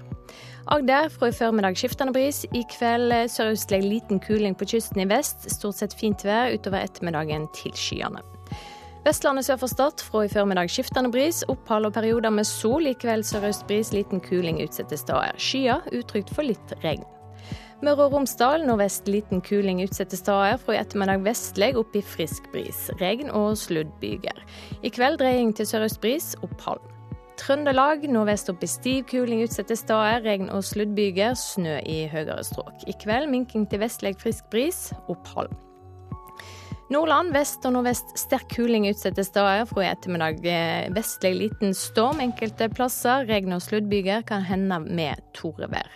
[0.74, 2.42] Agder fra i formiddag skiftende bris.
[2.58, 5.46] I kveld eh, sørøstlig liten kuling på kysten i vest.
[5.54, 8.26] Stort sett fint vær utover ettermiddagen til skyene.
[9.02, 11.40] Vestlandet sør for Stad fra i formiddag skiftende bris.
[11.50, 12.86] Opphold og perioder med sol.
[12.86, 15.34] I kveld sørøst bris, liten kuling utsatte steder.
[15.42, 17.02] Skyer, utrygt for litt regn.
[17.82, 20.60] Møre og Romsdal nordvest liten kuling utsatte steder.
[20.62, 22.84] Fra i ettermiddag vestlig opp i frisk bris.
[23.02, 24.46] Regn og sluddbyger.
[24.86, 26.86] I kveld dreying til sørøst bris, opphold.
[27.42, 30.22] Trøndelag nordvest opp i stiv kuling utsatte steder.
[30.30, 31.34] Regn og sluddbyger.
[31.34, 32.86] Snø i høyere strøk.
[32.86, 35.50] I kveld minking til vestlig frisk bris, opphold.
[36.92, 39.64] Nordland vest og nordvest sterk kuling utsatte steder.
[39.70, 43.24] Fra i ettermiddag eh, vestlig liten storm enkelte plasser.
[43.30, 45.88] Regn og sluddbyger kan hende med torevær.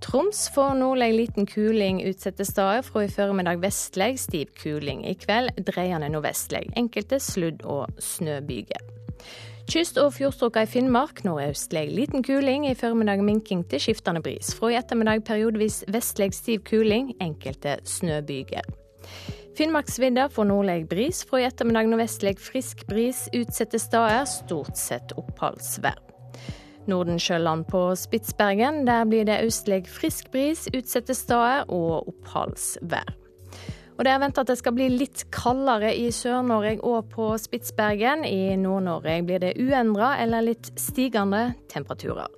[0.00, 2.80] Troms får nordlig liten kuling utsatte steder.
[2.86, 5.04] Fra i formiddag vestlig stiv kuling.
[5.04, 6.70] I kveld dreiende nordvestlig.
[6.80, 8.80] Enkelte sludd- og snøbyger.
[9.68, 12.64] Kyst- og fjordstrøka i Finnmark nordøstlig liten kuling.
[12.64, 14.54] I formiddag minking til skiftende bris.
[14.56, 17.12] Fra i ettermiddag periodevis vestlig stiv kuling.
[17.20, 18.64] Enkelte snøbyger.
[19.58, 21.24] Finnmarksvidda får nordlig bris.
[21.24, 23.24] Fra i ettermiddag nordvestlig frisk bris.
[23.34, 25.98] Utsatte steder stort sett oppholdsvær.
[26.86, 28.84] Nordensjøland på Spitsbergen.
[28.86, 33.10] Der blir det østlig frisk bris, utsatte steder og oppholdsvær.
[33.98, 38.22] Og Det er venta at det skal bli litt kaldere i Sør-Norge og på Spitsbergen.
[38.22, 42.30] I Nord-Norge blir det uendra eller litt stigende temperaturer.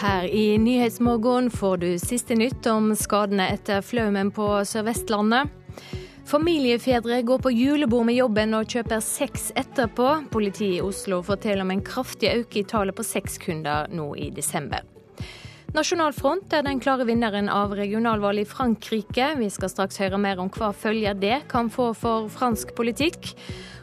[0.00, 5.50] Her i Nyhetsmorgen får du siste nytt om skadene etter flaumen på Sør-Vestlandet.
[6.24, 10.06] Familiefedre går på julebord med jobben og kjøper sex etterpå.
[10.32, 14.86] Politiet i Oslo forteller om en kraftig økning i tallet på sexkunder nå i desember.
[15.76, 19.34] Nasjonal Front er den klare vinneren av regionalvalget i Frankrike.
[19.36, 23.34] Vi skal straks høre mer om hva følger det kan få for fransk politikk.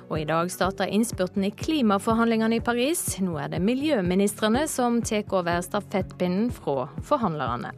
[0.08, 3.02] Og i dag starter innspurten i klimaforhandlingene i Paris.
[3.20, 7.74] Nå er det miljøministrene som tar over stafettpinnen fra forhandlerne.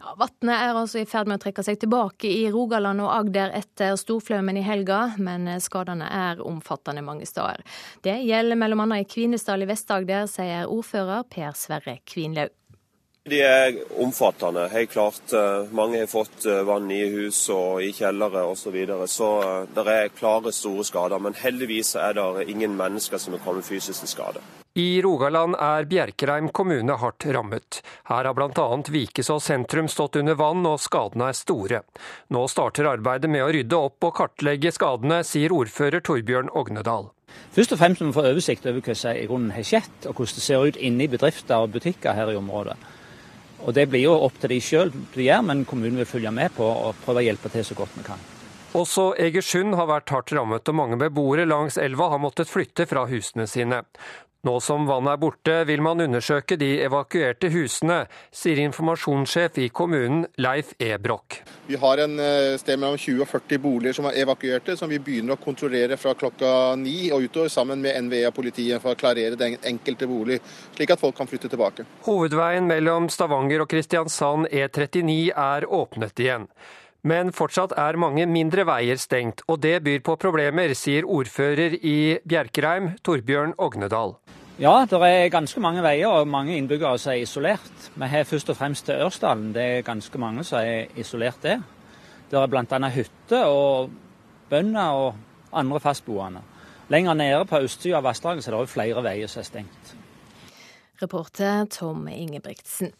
[0.00, 3.54] Ja, Vannet er altså i ferd med å trekke seg tilbake i Rogaland og Agder
[3.60, 7.62] etter storflommen i helga, men skadene er omfattende mange steder.
[8.02, 8.90] Det gjelder bl.a.
[8.98, 12.50] i Kvinesdal i Vest-Agder, sier ordfører Per Sverre Kvinlaug.
[13.24, 14.66] De er omfattende.
[14.68, 15.32] Helt klart.
[15.32, 18.66] Eh, mange har fått eh, vann i hus og i kjellere osv.
[18.66, 19.06] Så, videre.
[19.08, 21.22] så eh, det er klare, store skader.
[21.24, 24.42] Men heldigvis er det ingen mennesker som er kommet fysisk til skade.
[24.76, 27.78] I Rogaland er Bjerkreim kommune hardt rammet.
[28.10, 28.66] Her har bl.a.
[28.92, 31.80] Vikesås sentrum stått under vann, og skadene er store.
[32.28, 37.08] Nå starter arbeidet med å rydde opp og kartlegge skadene, sier ordfører Torbjørn Ognedal.
[37.56, 40.12] Først og fremst må vi få oversikt over hva som i grunnen har skjedd, og
[40.12, 42.76] hvordan det ser ut inne i bedrifter og butikker her i området.
[43.64, 44.92] Og Det blir jo opp til de sjøl,
[45.42, 48.20] men kommunen vil følge med på og prøve å hjelpe til så godt vi kan.
[48.74, 53.06] Også Egersund har vært hardt rammet, og mange beboere langs elva har måttet flytte fra
[53.06, 53.84] husene sine.
[54.44, 60.26] Nå som vannet er borte, vil man undersøke de evakuerte husene, sier informasjonssjef i kommunen
[60.36, 60.90] Leif E.
[61.00, 61.38] Broch.
[61.64, 65.00] Vi har en eh, sted mellom 20 og 40 boliger som er evakuerte, som vi
[65.00, 69.00] begynner å kontrollere fra klokka ni og utover, sammen med NVE og politiet, for å
[69.00, 70.42] klarere den enkelte bolig,
[70.76, 71.88] slik at folk kan flytte tilbake.
[72.04, 76.50] Hovedveien mellom Stavanger og Kristiansand E39 er åpnet igjen.
[77.04, 82.16] Men fortsatt er mange mindre veier stengt, og det byr på problemer, sier ordfører i
[82.24, 84.14] Bjerkreim, Torbjørn Ognedal.
[84.56, 87.90] Ja, det er ganske mange veier og mange innbyggere som er isolert.
[87.92, 89.50] Vi har først og fremst til Ørsdalen.
[89.52, 91.60] Det er ganske mange som er isolert der.
[92.30, 92.90] Det er bl.a.
[92.94, 93.90] hytter og
[94.48, 95.14] bønder og
[95.52, 96.40] andre fastboende.
[96.88, 99.94] Lenger nede på østsida av vassdraget er det flere veier som er stengt.
[101.02, 102.94] Reporter Tom Ingebrigtsen.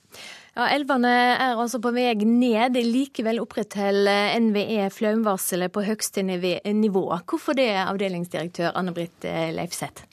[0.55, 2.79] Ja, Elvene er altså på vei ned.
[2.79, 7.07] Likevel opprettholder NVE flaumvarselet på høyeste nivå.
[7.27, 10.07] Hvorfor det, avdelingsdirektør Anne Britt Leifseth?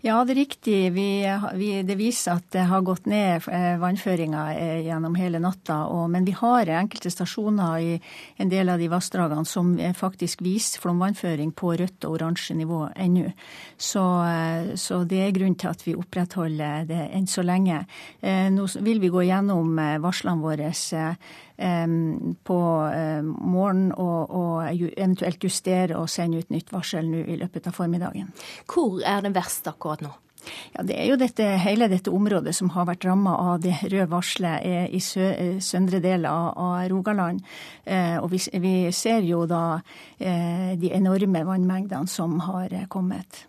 [0.00, 0.76] Ja, det er riktig.
[0.94, 1.08] Vi,
[1.58, 5.80] vi, det viser at det har gått ned eh, vannføringa eh, gjennom hele natta.
[5.90, 7.96] Og, men vi har enkelte stasjoner i
[8.38, 13.32] en del av de vassdragene som faktisk viser flomvannføring på rødt og oransje nivå ennå.
[13.74, 17.82] Så, eh, så, det er grunn til at vi opprettholder det enn så lenge.
[18.22, 20.70] Nå vil vi gå gjennom varslene våre
[21.58, 22.58] på
[23.24, 28.30] morgen og, og eventuelt justere og sende ut nytt varsel nå i løpet av formiddagen.
[28.70, 29.87] Hvor er det verst akkurat?
[29.88, 30.14] Akkurat nå?
[30.72, 34.08] Ja, Det er jo dette, hele dette området som har vært ramma av det røde
[34.08, 37.42] varselet i sø, eh, søndre del av, av Rogaland.
[37.84, 39.80] Eh, og vi, vi, ser jo da
[40.18, 43.44] eh, de enorme vannmengdene som har kommet.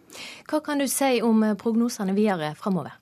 [0.49, 2.97] Hva kan du si om prognosene videre framover?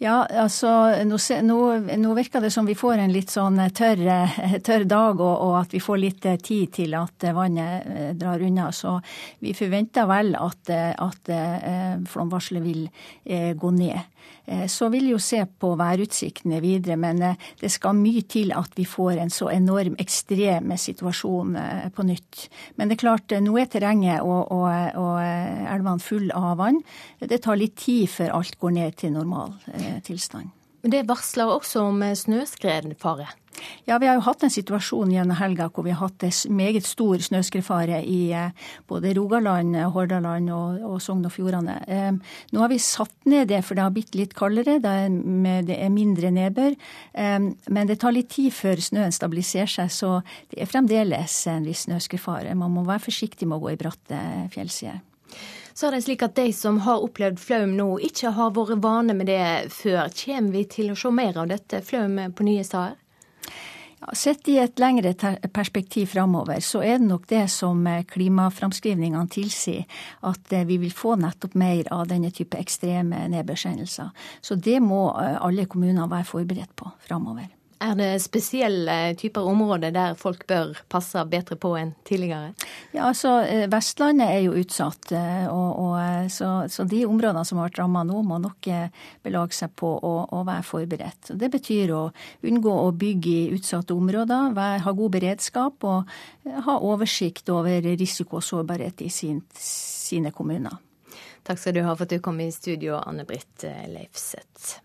[0.00, 0.68] Ja, altså
[1.04, 1.56] nå, nå,
[2.00, 4.00] nå, virker det som vi får en litt sånn tørr,
[4.64, 8.06] tørr dag, og, og, at vi får litt eh, tid til at eh, vannet eh,
[8.16, 8.70] drar unna.
[8.72, 8.94] Så
[9.44, 11.32] vi forventer vel at, at
[12.08, 12.88] flomvarselet vil
[13.60, 14.00] gå ned.
[14.50, 18.50] Eh, så vil vi jo se på værutsiktene videre, men eh, det skal mye til
[18.56, 22.46] at vi får en så enorm ekstrem situasjon eh, på nytt.
[22.76, 24.66] Men det er klart, nå er terrenget og, og,
[25.00, 26.80] og elvene fulle av vann.
[27.20, 29.54] Det tar litt tid før alt går ned til normal
[30.06, 30.54] tilstand.
[30.80, 33.28] Men det varsler også om snøskredfare?
[33.84, 37.20] Ja, Vi har jo hatt en situasjon gjennom helga hvor vi har hatt meget stor
[37.20, 38.54] snøskredfare i eh,
[38.88, 41.76] både Rogaland, Hordaland og, og Sogn og Fjordane.
[42.54, 44.78] Nå har vi satt ned det, for det har blitt litt kaldere.
[44.80, 45.10] Det er,
[45.68, 46.78] det er mindre nedbør.
[47.68, 50.14] Men det tar litt tid før snøen stabiliserer seg, så
[50.54, 52.56] det er fremdeles en viss snøskredfare.
[52.56, 54.24] Man må være forsiktig med å gå i bratte
[54.54, 55.02] fjellsider.
[55.74, 59.16] Så er det slik at de som har opplevd flaum nå, ikke har vært vane
[59.16, 60.10] med det før.
[60.24, 62.98] Kommer vi til å se mer av dette flaum på nye steder?
[64.16, 65.12] Sett i et lengre
[65.52, 69.84] perspektiv framover, så er det nok det som eh, klimaframskrivningene tilsier,
[70.24, 74.08] at eh, vi vil få nettopp mer av denne type ekstreme nedbørshendelser.
[74.40, 77.50] Så det må eh, alle kommuner være forberedt på framover.
[77.80, 82.50] Er det spesielle typer områder der folk bør passe bedre på enn tidligere?
[82.92, 87.44] Ja, altså eh, Vestlandet er jo utsatt, eh, og, og, eh, så, så, de områdene
[87.48, 88.68] som har vært ramma nå, må nok
[89.24, 91.32] belage seg på å, å, være forberedt.
[91.40, 92.02] Det betyr å
[92.50, 96.14] unngå å bygge i utsatte områder, være, ha god beredskap og
[96.68, 100.76] ha oversikt over risiko og sårbarhet i sin, sine kommuner.
[101.48, 104.82] Takk skal du ha for at du kom i studio, Anne Britt Leifseth.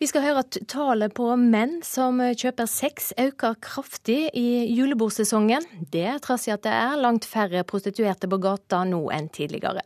[0.00, 5.66] Vi skal høre at tallet på menn som kjøper sex øker kraftig i julebordsesongen.
[5.92, 9.82] Det trass i at det er langt færre prostituerte på gata nå enn tidligere.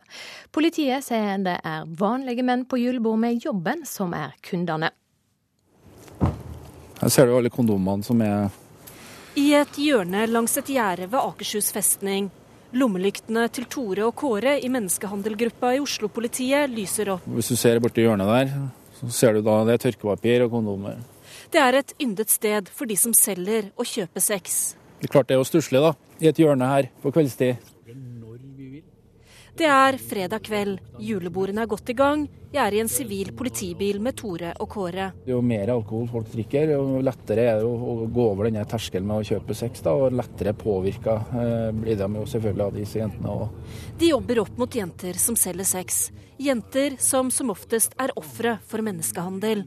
[0.55, 4.93] Politiet sier det er vanlige menn på julebord med jobben som er kundene.
[7.01, 8.47] Her ser du alle kondomene som er
[9.35, 12.31] I et hjørne langs et gjerde ved Akershus festning.
[12.71, 17.27] Lommelyktene til Tore og Kåre i menneskehandelgruppa i Oslo-politiet lyser opp.
[17.35, 18.57] Hvis du ser borti hjørnet der,
[18.99, 20.99] så ser du da det er tørkepapir og kondomer.
[21.51, 24.75] Det er et yndet sted for de som selger og kjøper sex.
[25.01, 25.93] Det er klart det er jo stusslig, da.
[26.23, 27.59] I et hjørne her på kveldstid.
[29.55, 30.81] Det er fredag kveld.
[30.99, 32.25] Julebordene er godt i gang.
[32.51, 35.05] Jeg er i en sivil politibil med Tore og Kåre.
[35.27, 39.23] Jo mer alkohol folk drikker, jo lettere er det å gå over denne terskelen med
[39.23, 39.79] å kjøpe sex.
[39.85, 43.73] Da, og lettere påvirka eh, blir de jo selvfølgelig av disse jentene òg.
[43.99, 46.03] De jobber opp mot jenter som selger sex.
[46.35, 49.63] Jenter som som oftest er ofre for menneskehandel.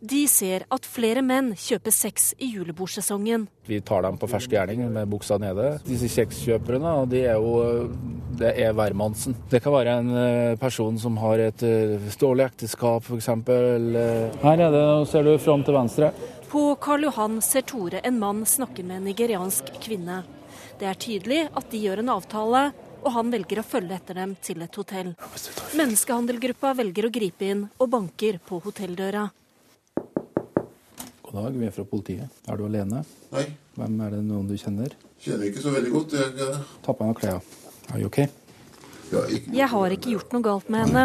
[0.00, 3.48] De ser at flere menn kjøper sex i julebordsesongen.
[3.66, 5.78] Vi tar dem på fersk gjerning med buksa nede.
[5.86, 7.88] Disse sexkjøperne de er jo
[8.38, 9.36] det er hvermannsen.
[9.50, 11.64] Det kan være en eh, person som har et
[12.20, 13.30] dårlig eh, ekteskap f.eks.
[14.44, 16.10] Her er det, ser du fram til venstre.
[16.50, 20.22] På Karl Johan ser Tore en mann snakke med en nigeriansk kvinne.
[20.78, 22.64] Det er tydelig at de gjør en avtale,
[23.04, 25.12] og han velger å følge etter dem til et hotell.
[25.78, 29.28] Menneskehandelgruppa velger å gripe inn og banker på hotelldøra.
[31.34, 32.30] Dag, vi er fra politiet.
[32.46, 33.00] Er du alene?
[33.32, 33.48] Nei.
[33.74, 34.92] Hvem er det noen du kjenner?
[35.18, 36.12] Kjenner ikke så veldig godt.
[36.14, 36.60] Jeg, jeg...
[36.84, 37.56] Ta på deg klærne.
[37.90, 38.18] Er du OK?
[39.54, 41.02] Jeg har ikke gjort noe galt med henne.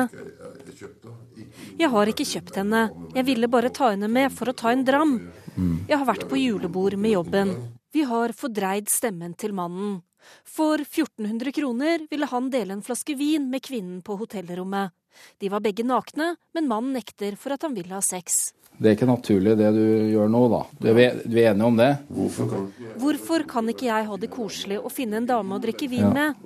[1.80, 2.84] Jeg har ikke kjøpt henne.
[3.18, 5.16] Jeg ville bare ta henne med for å ta en dram.
[5.56, 5.74] Mm.
[5.90, 7.56] Jeg har vært på julebord med jobben.
[7.90, 9.98] Vi har fordreid stemmen til mannen.
[10.46, 14.94] For 1400 kroner ville han dele en flaske vin med kvinnen på hotellrommet.
[15.40, 18.52] De var begge nakne, men mannen nekter for at han vil ha sex.
[18.80, 20.60] Det er ikke naturlig det du gjør nå, da.
[20.80, 21.90] Du er, du er enig om det?
[22.16, 22.68] Hvorfor kan,
[23.02, 26.12] Hvorfor kan ikke jeg ha det koselig og finne en dame å drikke vin ja.
[26.16, 26.46] med?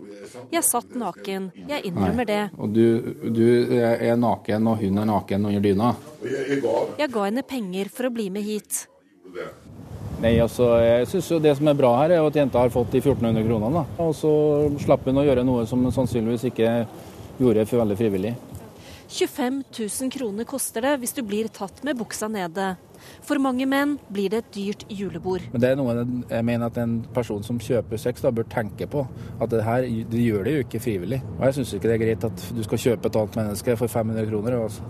[0.49, 1.51] Jeg satt naken.
[1.69, 2.39] Jeg innrømmer det.
[2.57, 2.85] Og du,
[3.27, 3.45] du,
[3.77, 5.91] er naken, og hun er naken under dyna?
[6.25, 8.81] Jeg ga henne penger for å bli med hit.
[10.23, 12.95] Nei, altså, jeg synes jo Det som er bra her, er at jenta har fått
[12.95, 13.85] de 1400 kronene.
[14.01, 14.33] Og så
[14.81, 16.73] slapp hun å gjøre noe som sannsynligvis ikke
[17.37, 18.33] gjorde for veldig frivillig.
[19.13, 22.73] 25 000 kroner koster det hvis du blir tatt med buksa nede.
[23.21, 25.43] For mange menn blir det et dyrt julebord.
[25.53, 28.87] Men det er noe jeg mener at en person som kjøper sex da bør tenke
[28.89, 29.05] på.
[29.43, 31.21] At det her, de gjør det jo ikke frivillig.
[31.37, 33.91] Og jeg syns ikke det er greit at du skal kjøpe et annet menneske for
[33.91, 34.61] 500 kroner.
[34.63, 34.87] Altså.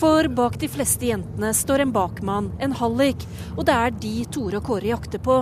[0.00, 4.56] For bak de fleste jentene står en bakmann, en hallik, og det er de Tore
[4.56, 5.34] og Kåre jakter på.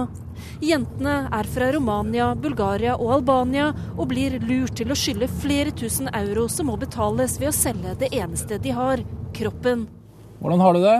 [0.66, 6.10] Jentene er fra Romania, Bulgaria og Albania og blir lurt til å skylde flere tusen
[6.10, 9.04] euro som må betales ved å selge det eneste de har
[9.38, 9.86] kroppen.
[10.42, 10.98] Hvordan har du det?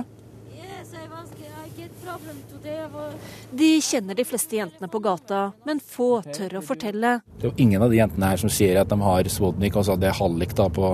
[3.59, 7.19] De kjenner de fleste jentene på gata, men få tør å fortelle.
[7.41, 9.99] Det er jo ingen av de jentene her som sier at de har Svodnik, altså
[9.99, 10.93] det er hallik da på,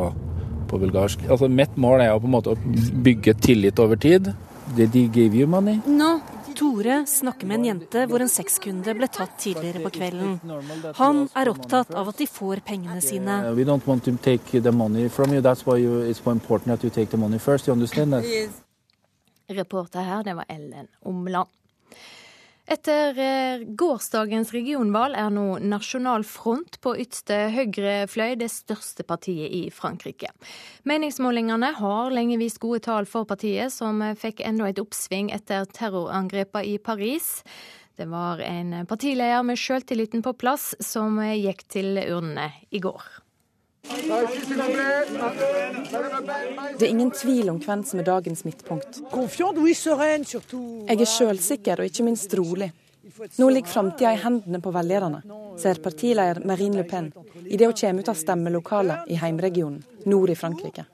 [0.74, 1.24] på bulgarsk.
[1.30, 2.58] Altså Mitt mål er jo på en måte å
[3.06, 4.34] bygge tillit over tid.
[4.76, 5.80] Did they give you money?
[5.86, 6.18] No.
[6.54, 10.36] Tore snakker med en jente hvor en sexkunde ble tatt tidligere på kvelden.
[11.00, 13.40] Han er opptatt av at de får pengene sine.
[13.56, 15.42] We don't want to take the money from you.
[15.42, 17.66] That's why you, it's important that you take the money first.
[17.66, 18.24] You understand that?
[19.50, 21.48] Reporter her, det var Ellen Omland.
[22.64, 29.52] Etter eh, gårsdagens regionvalg er nå Nasjonal Front på ytste høyre fløy det største partiet
[29.52, 30.30] i Frankrike.
[30.88, 36.64] Meningsmålingene har lenge vist gode tall for partiet, som fikk enda et oppsving etter terrorangrepene
[36.72, 37.42] i Paris.
[38.00, 43.23] Det var en partileder med sjøltilliten på plass som gikk til urnene i går.
[46.78, 49.02] Det er ingen tvil om hvem som er dagens midtpunkt.
[50.88, 52.70] Jeg er sjølsikker og ikke minst rolig.
[53.36, 55.20] Nå ligger framtida i hendene på velgerne,
[55.60, 57.10] sier partileder Marine Le Pen
[57.44, 60.86] idet hun kommer ut av stemmelokalet i heimregionen, nord i Frankrike.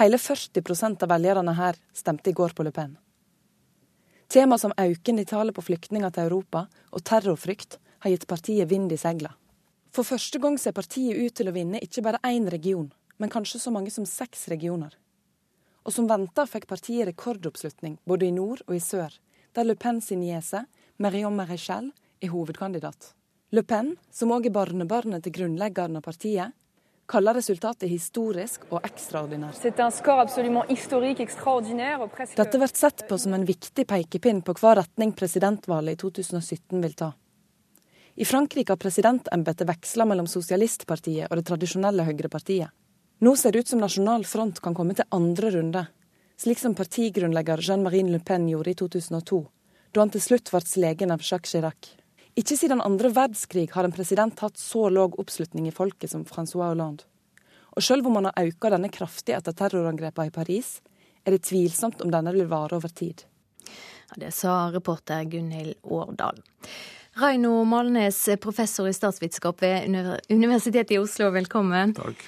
[0.00, 2.96] Hele 40% av velgerne her stemte i går på Le Pen.
[4.26, 8.90] Tema som økende i tallet på flyktninger til Europa og terrorfrykt har gitt partiet vind
[8.92, 9.36] i seilene.
[9.94, 12.88] For første gang ser partiet ut til å vinne ikke bare én region,
[13.22, 14.96] men kanskje så mange som seks regioner.
[15.86, 19.14] Og som venta fikk partiet rekordoppslutning både i nord og i sør,
[19.54, 20.64] der Le Pen sin niese,
[20.98, 23.12] Marion Maréchal, er hovedkandidat.
[23.54, 26.50] Le Pen, som òg er barnebarnet til grunnleggeren av partiet,
[27.06, 29.62] kaller resultatet historisk og ekstraordinært.
[32.34, 36.96] Dette blir sett på som en viktig pekepinn på hva retning presidentvalget i 2017 vil
[36.98, 37.14] ta.
[38.14, 42.70] I Frankrike har presidentembetet veksla mellom sosialistpartiet og det tradisjonelle høyrepartiet.
[43.24, 45.82] Nå ser det ut som Nasjonal Front kan komme til andre runde,
[46.38, 49.40] slik som partigrunnlegger Jean-Marie Le Pen gjorde i 2002,
[49.90, 51.90] da han til slutt ble slegen av Jacques Chirac.
[52.38, 56.70] Ikke siden andre verdenskrig har en president hatt så låg oppslutning i folket som Francois
[56.70, 57.06] Hollande.
[57.74, 60.76] Og selv om han har økt denne kraftig etter terrorangrepene i Paris,
[61.26, 63.24] er det tvilsomt om denne vil vare over tid.
[64.10, 66.42] Ja, det sa reporter Gunhild Årdal.
[67.14, 69.86] Raino Malnes, professor i statsvitenskap ved
[70.28, 71.94] Universitetet i Oslo, velkommen.
[71.94, 72.24] Takk.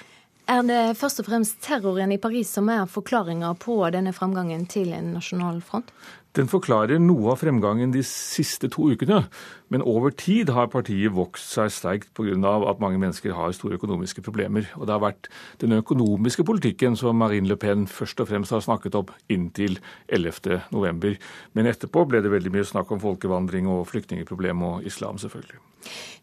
[0.47, 4.93] Er det først og fremst terroren i Paris som er forklaringa på denne framgangen til
[4.95, 5.91] en nasjonal front?
[6.39, 9.25] Den forklarer noe av fremgangen de siste to ukene,
[9.69, 12.33] men over tid har partiet vokst seg sterkt pga.
[12.69, 14.69] at mange mennesker har store økonomiske problemer.
[14.75, 18.61] Og det har vært den økonomiske politikken som Marine Le Pen først og fremst har
[18.61, 21.17] snakket om inntil 11.11.
[21.53, 25.59] Men etterpå ble det veldig mye snakk om folkevandring og flyktningproblem og islam, selvfølgelig.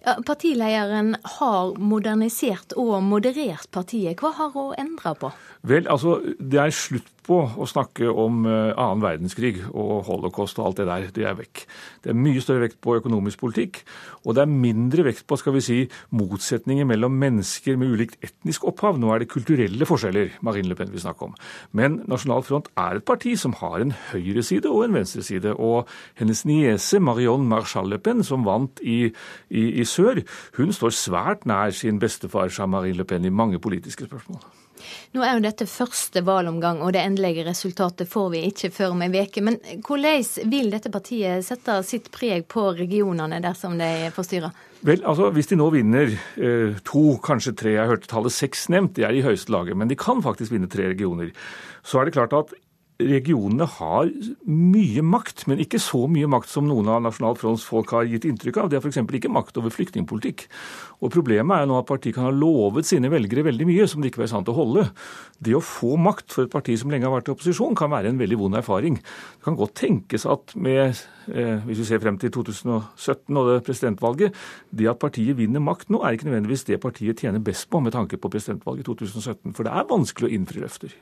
[0.04, 4.20] Ja, partilederen har modernisert og moderert partiet.
[4.20, 5.30] Hva har hun endra på?
[5.64, 10.66] Vel, altså, Det er slutt på å snakke om uh, annen verdenskrig og holocaust og
[10.66, 11.06] alt det der.
[11.16, 11.62] Det er vekk.
[12.04, 13.82] Det er mye større vekt på økonomisk politikk,
[14.24, 15.78] og det er mindre vekt på skal vi si,
[16.14, 18.98] motsetninger mellom mennesker med ulikt etnisk opphav.
[19.00, 21.36] Nå er det kulturelle forskjeller Marine Le Pen vil snakke om.
[21.72, 25.54] Men Nasjonal Front er et parti som har en høyreside og en venstreside.
[25.54, 29.12] Og hennes niese Marion Marchal Le Pen, som vant i,
[29.50, 30.24] i, i sør,
[30.58, 34.63] hun står svært nær sin bestefar Jean-Marie Le Pen i mange politiske spørsmål.
[35.14, 39.04] Nå er jo dette første valomgang, og det endelige resultatet får vi ikke før om
[39.06, 39.42] en uke.
[39.44, 44.50] Men hvordan vil dette partiet sette sitt preg på regionene dersom de får?
[44.84, 48.96] Vel, altså Hvis de nå vinner eh, to, kanskje tre, jeg hørte tallet seks nevnt,
[48.98, 51.32] det er i høyeste laget, men de kan faktisk vinne tre regioner,
[51.84, 52.52] så er det klart at
[53.02, 54.10] regionene har
[54.46, 58.26] mye makt, men ikke så mye makt som noen av Nasjonal Fronts folk har gitt
[58.28, 58.68] inntrykk av.
[58.70, 59.00] De har f.eks.
[59.02, 60.44] ikke makt over flyktningpolitikk.
[61.02, 64.12] Og Problemet er nå at partiet kan ha lovet sine velgere veldig mye som det
[64.12, 64.86] ikke var sant å holde.
[65.42, 68.12] Det å få makt for et parti som lenge har vært i opposisjon, kan være
[68.12, 69.00] en veldig vond erfaring.
[69.00, 71.02] Det kan godt tenkes at med,
[71.34, 74.38] eh, hvis vi ser frem til 2017 og det presidentvalget,
[74.70, 77.92] det at partiet vinner makt nå, er ikke nødvendigvis det partiet tjener best på med
[77.92, 79.50] tanke på presidentvalget i 2017.
[79.52, 80.94] For det er vanskelig å innfri løfter.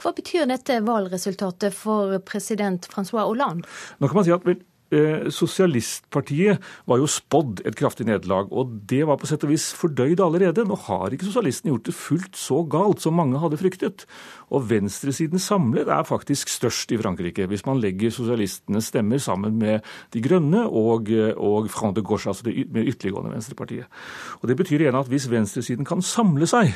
[0.00, 3.68] Hva betyr dette valgresultatet for president Francois Hollande?
[3.98, 4.46] Nå kan man si at
[5.34, 10.22] Sosialistpartiet var jo spådd et kraftig nederlag, og det var på sett og vis fordøyd
[10.24, 10.66] allerede.
[10.68, 14.06] Nå har ikke sosialistene gjort det fullt så galt som mange hadde fryktet.
[14.54, 19.84] Og venstresiden samlet er faktisk størst i Frankrike, hvis man legger sosialistenes stemmer sammen med
[20.14, 23.88] De Grønne og, og Front de Gauche, altså det ytterliggående venstrepartiet.
[24.42, 26.74] Og Det betyr igjen at hvis venstresiden kan samle seg,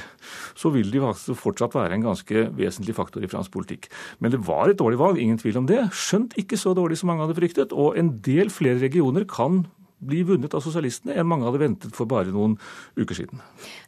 [0.58, 1.02] så vil de
[1.38, 3.88] fortsatt være en ganske vesentlig faktor i fransk politikk.
[4.18, 5.84] Men det var et dårlig valg, ingen tvil om det.
[5.94, 7.74] Skjønt ikke så dårlig som mange hadde fryktet.
[7.76, 9.66] Og en del flere regioner kan
[9.98, 12.56] bli vunnet av sosialistene enn mange hadde ventet for bare noen
[12.98, 13.42] uker siden.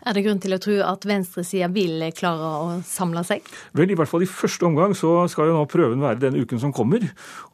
[0.06, 3.46] Er det grunn til å tro at venstresida vil klare å samle seg?
[3.76, 6.62] Vel, i hvert fall i første omgang så skal jo nå prøven være den uken
[6.62, 7.04] som kommer.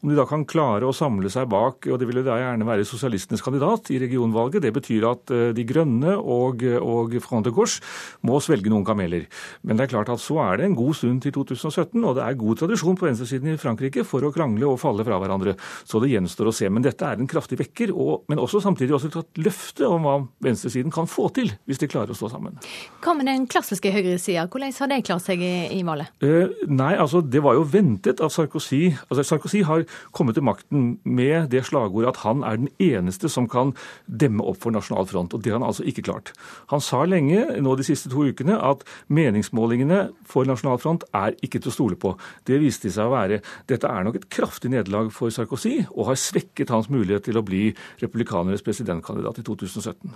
[0.01, 2.87] Om de da kan klare å samle seg bak, og det ville da gjerne være
[2.87, 4.63] sosialistenes kandidat i regionvalget.
[4.65, 7.83] Det betyr at eh, De Grønne og, og Front de Gauche
[8.27, 9.27] må svelge noen kameler.
[9.61, 12.25] Men det er klart at så er det en god stund til 2017, og det
[12.25, 15.57] er god tradisjon på venstresiden i Frankrike for å krangle og falle fra hverandre.
[15.87, 16.69] Så det gjenstår å se.
[16.73, 17.93] Men dette er en kraftig vekker.
[17.93, 21.89] og men også samtidig også tatt løfte om hva venstresiden kan få til, hvis de
[21.91, 22.57] klarer å stå sammen.
[23.03, 26.13] Hva med den klassiske høyresida, hvordan har de klart seg i, i valget?
[26.23, 29.85] Eh, nei, altså det var jo ventet at Sarkozy altså Sarkozy har
[30.15, 33.73] kommet til makten med det slagordet at han er den eneste som kan
[34.07, 36.33] demme opp for nasjonal front, og det har han altså ikke klart.
[36.71, 38.83] Han sa lenge, nå de siste to ukene, at
[39.13, 42.13] meningsmålingene for nasjonal front er ikke til å stole på.
[42.47, 46.19] Det viste seg å være Dette er nok et kraftig nederlag for Sarkozy, og har
[46.19, 47.71] svekket hans mulighet til å bli
[48.01, 50.11] republikaner republikanernes presidentkandidat i 2017.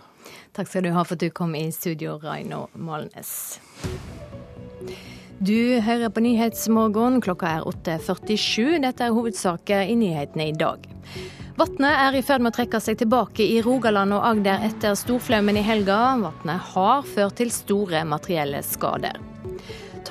[0.53, 3.59] Takk skal du ha for at du kom i studio, Raino Malnes.
[5.39, 7.22] Du hører på Nyhetsmorgen.
[7.22, 8.82] Klokka er 8.47.
[8.84, 10.86] Dette er hovedsaker i nyhetene i dag.
[11.57, 15.57] Vatnet er i ferd med å trekke seg tilbake i Rogaland og Agder etter storflommen
[15.57, 16.17] i helga.
[16.22, 19.30] Vatnet har ført til store materielle skader.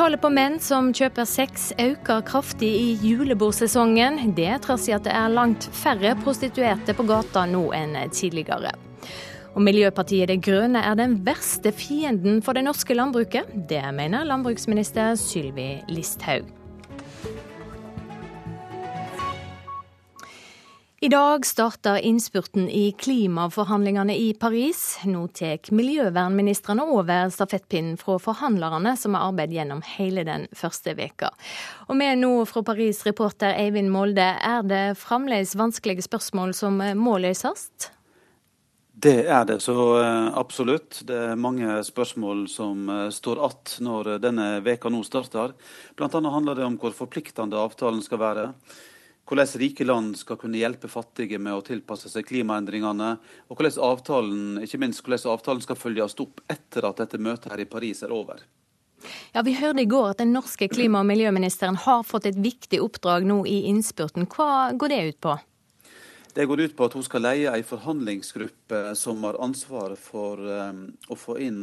[0.00, 4.30] Tallet på menn som kjøper sex øker kraftig i julebordsesongen.
[4.32, 8.72] Det trass i at det er langt færre prostituerte på gata nå enn tidligere.
[9.52, 13.52] Og Miljøpartiet De Grønne er den verste fienden for det norske landbruket.
[13.68, 16.48] Det mener landbruksminister Sylvi Listhaug.
[21.02, 24.98] I dag starter innspurten i klimaforhandlingene i Paris.
[25.08, 31.30] Nå tar miljøvernministrene over stafettpinnen fra forhandlerne som har arbeidet gjennom hele den første veka.
[31.88, 37.16] Og med nå fra Paris, reporter Eivind Molde, er det fremdeles vanskelige spørsmål som må
[37.24, 37.64] løses?
[38.92, 41.00] Det er det så eh, absolutt.
[41.08, 45.56] Det er mange spørsmål som eh, står att når denne veka nå starter.
[45.96, 48.48] Annet handler det om hvor forpliktende avtalen skal være
[49.30, 53.10] hvordan rike land skal kunne hjelpe fattige med å tilpasse seg klimaendringene,
[53.46, 57.62] og hvordan avtalen, ikke minst hvordan avtalen skal følges opp etter at dette møtet her
[57.62, 58.42] i Paris er over.
[59.32, 62.82] Ja, Vi hørte i går at den norske klima- og miljøministeren har fått et viktig
[62.82, 64.26] oppdrag nå i innspurten.
[64.26, 65.38] Hva går det ut på?
[66.34, 70.84] Det går ut på at hun skal leie en forhandlingsgruppe som har ansvaret for um,
[71.10, 71.62] å få inn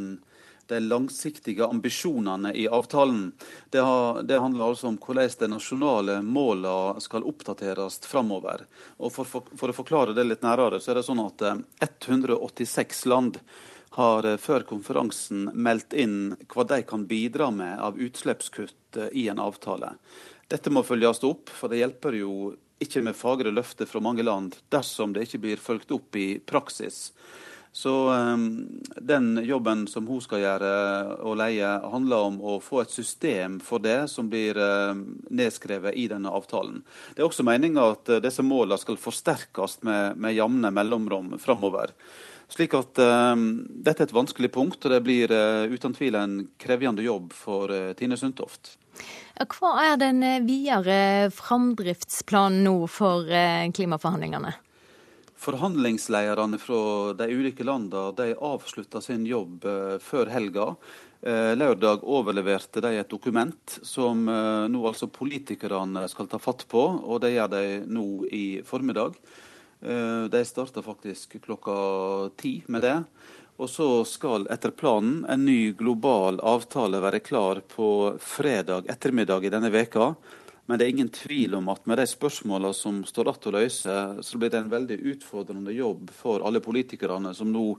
[0.68, 3.32] de langsiktige ambisjonene i avtalen.
[3.70, 8.66] Det, har, det, handler altså om hvordan de nasjonale målene skal oppdateres framover.
[8.98, 11.44] For, for, for, å forklare det litt nærere, så er det sånn at
[11.88, 13.42] 186 eh, land
[13.98, 19.28] har eh, før konferansen meldt inn hva de kan bidra med av utslippskutt eh, i
[19.32, 19.96] en avtale.
[20.48, 22.54] Dette må følges opp, for det hjelper jo
[22.84, 27.12] ikke med fagre løfter fra mange land dersom det ikke blir fulgt opp i praksis.
[27.78, 30.70] Så um, den jobben som hun skal gjøre
[31.22, 34.98] og leie, handler om å få et system for det som blir uh,
[35.30, 36.80] nedskrevet i denne avtalen.
[37.14, 41.94] Det er også meninga at uh, disse målene skal forsterkes med, med jevne mellomrom framover.
[42.50, 43.38] Slik at uh,
[43.70, 47.70] dette er et vanskelig punkt, og det blir uh, uten tvil en krevende jobb for
[47.70, 48.74] uh, Tine Sundtoft.
[49.38, 53.30] Hva er den videre framdriftsplanen nå for
[53.78, 54.58] klimaforhandlingene?
[55.38, 60.72] Forhandlingslederne fra de ulike landene de avslutta sin jobb eh, før helga.
[61.22, 66.82] Eh, lørdag overleverte de et dokument som eh, nå altså politikerne skal ta fatt på,
[66.82, 69.20] og det gjør de nå i formiddag.
[69.78, 71.74] De starta faktisk klokka
[72.42, 72.96] ti med det.
[73.62, 79.52] Og så skal etter planen en ny global avtale være klar på fredag ettermiddag i
[79.54, 80.16] denne veka.
[80.68, 83.98] Men det er ingen tvil om at med de spørsmålene som står igjen å løse,
[84.28, 87.70] så blir det en veldig utfordrende jobb for alle politikerne som nå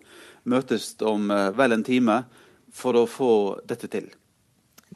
[0.48, 2.22] møtes om eh, vel en time
[2.72, 3.32] for å få
[3.68, 4.08] dette til.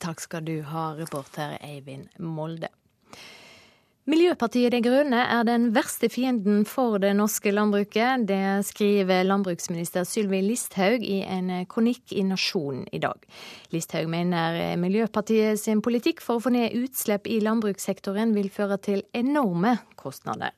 [0.01, 2.73] Takk skal du ha, reporter Eivind Molde.
[4.03, 8.25] Miljøpartiet De Grønne er den verste fienden for det norske landbruket.
[8.27, 13.21] Det skriver landbruksminister Sylvi Listhaug i en kronikk i Nasjonen i dag.
[13.71, 19.05] Listhaug mener Miljøpartiet sin politikk for å få ned utslipp i landbrukssektoren vil føre til
[19.15, 20.51] enorme kostnader.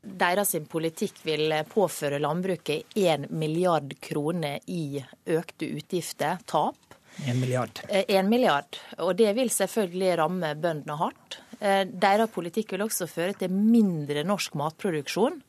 [0.00, 5.02] Deres politikk vil påføre landbruket 1 milliard kroner i
[5.36, 6.96] økte utgifter, tap.
[7.26, 7.84] En milliard.
[7.90, 8.80] Eh, en milliard.
[9.04, 11.42] Og det vil selvfølgelig ramme bøndene hardt.
[11.58, 15.40] Eh, deres politikk vil også føre til mindre norsk matproduksjon.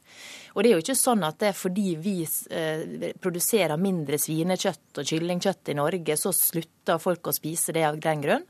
[0.55, 5.01] Og det er jo ikke sånn at det er fordi vi eh, produserer mindre svinekjøtt
[5.01, 8.47] og kyllingkjøtt i Norge, så slutter folk å spise det av den grunn.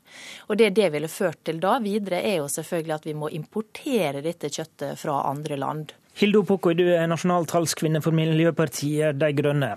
[0.48, 4.24] Og det det ville ført til da videre, er jo selvfølgelig at vi må importere
[4.24, 5.94] dette kjøttet fra andre land.
[6.20, 9.76] Hildo Pukoi, du er nasjonal talskvinne for Miljøpartiet De Grønne.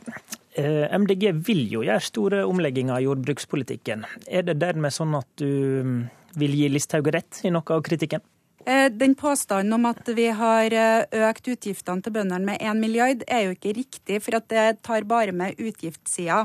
[0.59, 4.07] Eh, MDG vil jo gjøre store omlegginger i jordbrukspolitikken.
[4.27, 6.01] Er det dermed sånn at du mm,
[6.39, 8.25] vil gi Listhaug rett i noe av kritikken?
[8.67, 13.25] Eh, den påstanden om at vi har eh, økt utgiftene til bøndene med 1 milliard,
[13.27, 16.45] er jo ikke riktig, for at det tar bare med utgiftssida.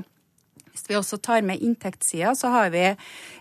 [0.72, 2.84] Hvis vi også tar med inntektssida, så har vi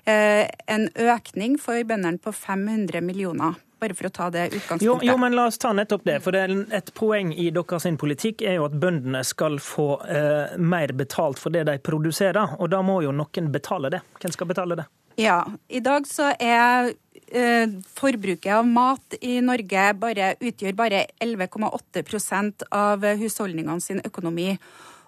[0.09, 3.59] en økning for bøndene på 500 millioner.
[3.79, 4.87] Bare for å ta det utgangspunktet.
[4.87, 6.17] Jo, jo, men la oss ta nettopp det.
[6.25, 10.95] For det et poeng i deres politikk er jo at bøndene skal få eh, mer
[10.97, 12.57] betalt for det de produserer.
[12.57, 14.01] Og da må jo noen betale det.
[14.23, 14.87] Hvem skal betale det?
[15.17, 16.93] Ja, i dag så er
[17.27, 24.53] eh, forbruket av mat i Norge bare, utgjør bare 11,8% av husholdningene sin økonomi.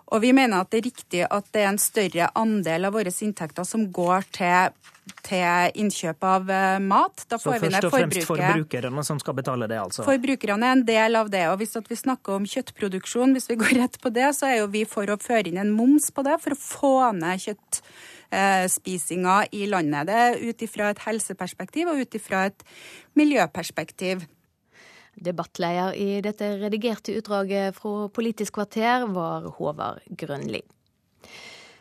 [0.09, 3.13] Og vi mener at det er riktig at det er en større andel av våre
[3.13, 4.79] inntekter som går til
[5.25, 7.25] til innkjøp av eh, mat.
[7.29, 7.89] Da får Så vi ned forbruket.
[7.89, 10.05] Så først og fremst forbrukerne som skal betale det, altså?
[10.07, 11.45] Forbrukerne er en del av det.
[11.53, 14.71] Og hvis vi snakker om kjøttproduksjon, hvis vi går rett på det, så er jo
[14.73, 17.45] vi for å føre inn en moms på det for å få ned
[18.33, 20.07] kjøttspisinga i landet.
[20.09, 22.63] Det er ut ifra et helseperspektiv og ut ifra et
[23.15, 24.25] miljøperspektiv.
[25.19, 30.63] Debattleder i dette redigerte utdraget fra Politisk kvarter var Håvard Grønli.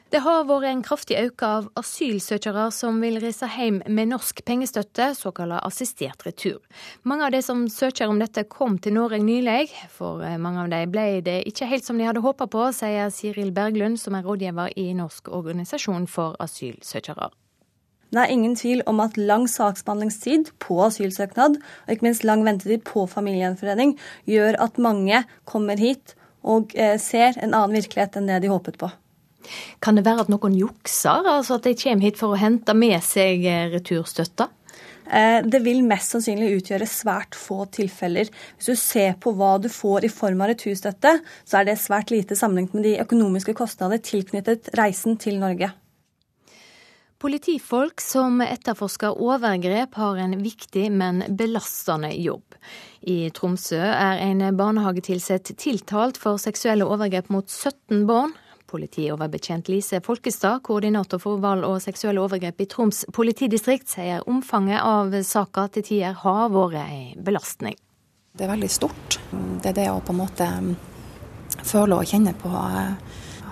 [0.08, 5.10] Det har vært en kraftig økning av asylsøkere som vil reise hjem med norsk pengestøtte,
[5.20, 6.62] såkalt assistert retur.
[7.04, 9.66] Mange av de som søker om dette kom til Norge nylig.
[9.92, 13.12] For eh, mange av dem ble det ikke helt som de hadde håpa på, sier
[13.12, 17.28] Siril Berglund, som er rådgiver i Norsk organisasjon for asylsøkere.
[18.16, 22.86] Det er ingen tvil om at lang saksbehandlingstid på asylsøknad, og ikke minst lang ventetid
[22.88, 26.16] på familiegjenforening, gjør at mange kommer hit
[26.48, 28.94] og eh, ser en annen virkelighet enn det de håpet på.
[29.84, 33.00] Kan det være at noen jukser, altså at de kommer hit for å hente med
[33.06, 34.50] seg eh, returstøtta?
[35.08, 38.30] Eh, det vil mest sannsynlig utgjøre svært få tilfeller.
[38.58, 41.18] Hvis du ser på hva du får i form av returstøtte,
[41.48, 45.72] så er det svært lite sammenlignet med de økonomiske kostnader tilknyttet reisen til Norge.
[47.18, 52.58] Politifolk som etterforsker overgrep, har en viktig, men belastende jobb.
[53.10, 58.36] I Tromsø er en barnehagetilsett tiltalt for seksuelle overgrep mot 17 barn.
[58.68, 65.16] Politioverbetjent Lise Folkestad, koordinator for vold og seksuelle overgrep i Troms politidistrikt, sier omfanget av
[65.24, 67.78] saka til tider har vært en belastning.
[68.38, 69.18] Det er veldig stort.
[69.32, 70.50] Det er det å på en måte
[71.66, 72.52] føle og kjenne på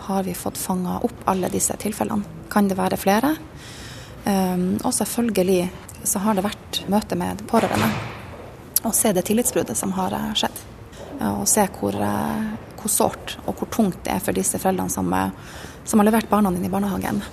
[0.05, 2.45] har vi fått fanga opp alle disse tilfellene?
[2.49, 3.31] Kan det være flere?
[4.25, 5.71] Um, og selvfølgelig
[6.05, 7.89] så har det vært møte med pårørende.
[8.85, 10.61] Å se det tillitsbruddet som har skjedd.
[11.25, 11.95] Og se hvor,
[12.85, 15.33] hvor sårt og hvor tungt det er for disse foreldrene som, eh,
[15.85, 17.23] som har levert barna dine i barnehagen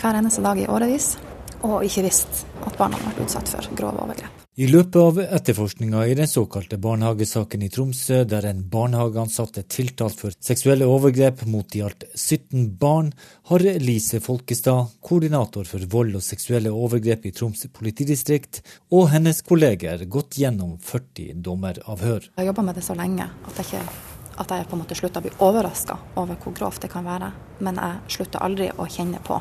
[0.00, 1.16] hver eneste dag i årevis,
[1.62, 4.38] og ikke visst at barna har vært utsatt for grove overgrep.
[4.60, 10.18] I løpet av etterforskninga i den såkalte barnehagesaken i Tromsø, der en barnehageansatt er tiltalt
[10.20, 13.14] for seksuelle overgrep mot i alt 17 barn,
[13.48, 18.60] har Lise Folkestad, koordinator for vold og seksuelle overgrep i Troms politidistrikt,
[18.92, 22.34] og hennes kolleger gått gjennom 40 dommeravhør.
[22.34, 24.96] Jeg har jobba med det så lenge at jeg ikke at jeg på en måte
[24.96, 27.32] slutta å bli overraska over hvor grovt det kan være.
[27.60, 29.38] Men jeg slutter aldri å kjenne på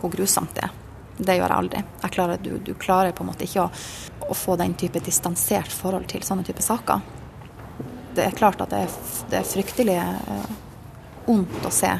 [0.00, 0.76] hvor grusomt det er.
[1.20, 1.82] Det gjør jeg aldri.
[2.02, 3.70] Jeg klarer, du, du, klarer på en måte ikke å,
[4.30, 7.02] å, få den type distansert forhold til sånne type saker.
[8.16, 8.94] Det er klart at det er,
[9.30, 10.46] det er fryktelig eh,
[11.30, 11.90] ondt å se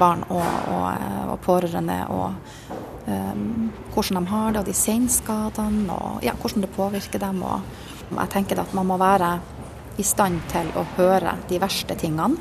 [0.00, 2.74] barn og, og, eh, og pårørende og
[3.06, 3.44] eh,
[3.94, 7.44] hvordan de har det, og de senskadene, og ja, hvordan det påvirker dem.
[7.46, 9.36] Og jeg tenker at man må være
[9.96, 12.40] i stand til å høre de verste tingene,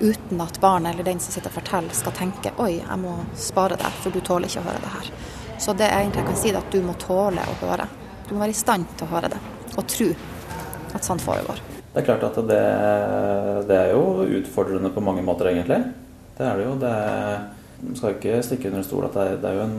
[0.00, 3.76] uten at barnet eller den som sitter og forteller skal tenke oi, jeg må spare
[3.80, 5.10] deg, for du tåler ikke å høre det her.
[5.60, 7.86] Så det jeg egentlig kan si, er at du må tåle å høre.
[8.26, 9.40] Du må være i stand til å høre det,
[9.76, 10.08] og tro
[10.96, 11.60] at sånn foregår.
[11.90, 12.62] Det er klart at det,
[13.68, 15.82] det er jo utfordrende på mange måter, egentlig.
[16.38, 16.76] Det er det jo.
[16.80, 19.78] Det skal ikke stikke under stol at det er, det er jo en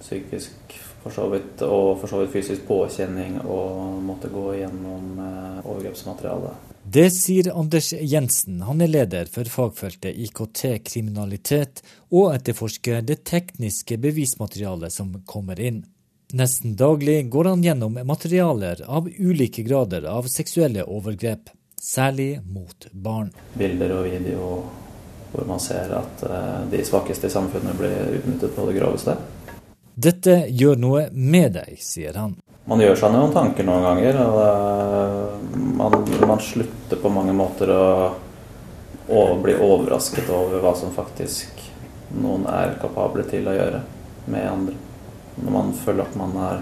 [0.00, 0.76] psykisk
[1.06, 6.54] for så vidt, og for så vidt fysisk påkjenning og måtte gå gjennom eh, overgrepsmateriale.
[6.82, 8.60] Det sier Anders Jensen.
[8.66, 11.82] Han er leder for fagfeltet IKT-kriminalitet
[12.14, 15.84] og etterforsker det tekniske bevismaterialet som kommer inn.
[16.34, 21.52] Nesten daglig går han gjennom materialer av ulike grader av seksuelle overgrep.
[21.86, 23.30] særlig mot barn.
[23.54, 24.46] Bilder og video
[25.30, 29.14] hvor man ser at eh, de svakeste i samfunnet blir utnyttet på det groveste.
[29.96, 32.34] Dette gjør noe med deg, sier han.
[32.68, 34.18] Man gjør seg noen tanker noen ganger.
[34.20, 35.46] og
[35.78, 35.94] man,
[36.28, 37.86] man slutter på mange måter å,
[39.08, 41.62] over, bli overrasket over hva som faktisk
[42.12, 43.80] noen er kapable til å gjøre
[44.28, 44.76] med andre.
[45.40, 46.60] Når man føler at man har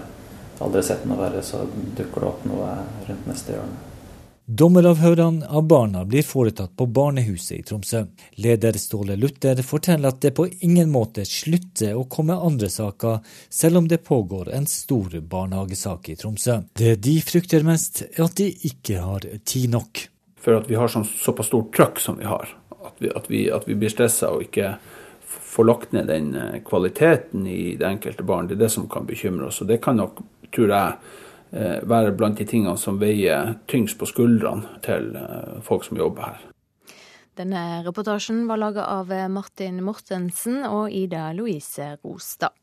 [0.63, 2.71] aldri sett noe verre, så dukker det opp noe
[3.09, 3.94] rundt neste hjørne.
[4.45, 8.03] Dommeravhørene av barna blir foretatt på barnehuset i Tromsø.
[8.37, 13.81] Leder Ståle Luther forteller at det på ingen måte slutter å komme andre saker, selv
[13.81, 16.59] om det pågår en stor barnehagesak i Tromsø.
[16.77, 20.05] Det de frykter mest, er at de ikke har tid nok.
[20.37, 23.43] For at vi har sånn, såpass stort trøkk som vi har, at vi, at vi,
[23.49, 24.75] at vi blir stressa og ikke
[25.25, 29.09] får lagt ned den eh, kvaliteten i det enkelte barn, det er det som kan
[29.09, 29.63] bekymre oss.
[29.65, 30.21] Og det kan nok,
[30.53, 31.15] tror jeg,
[31.51, 36.43] være blant de tingene som veier tyngst på skuldrene til eh, folk som jobber her.
[37.35, 42.55] Denne reportasjen var laga av Martin Mortensen og Ida Louise Rostad.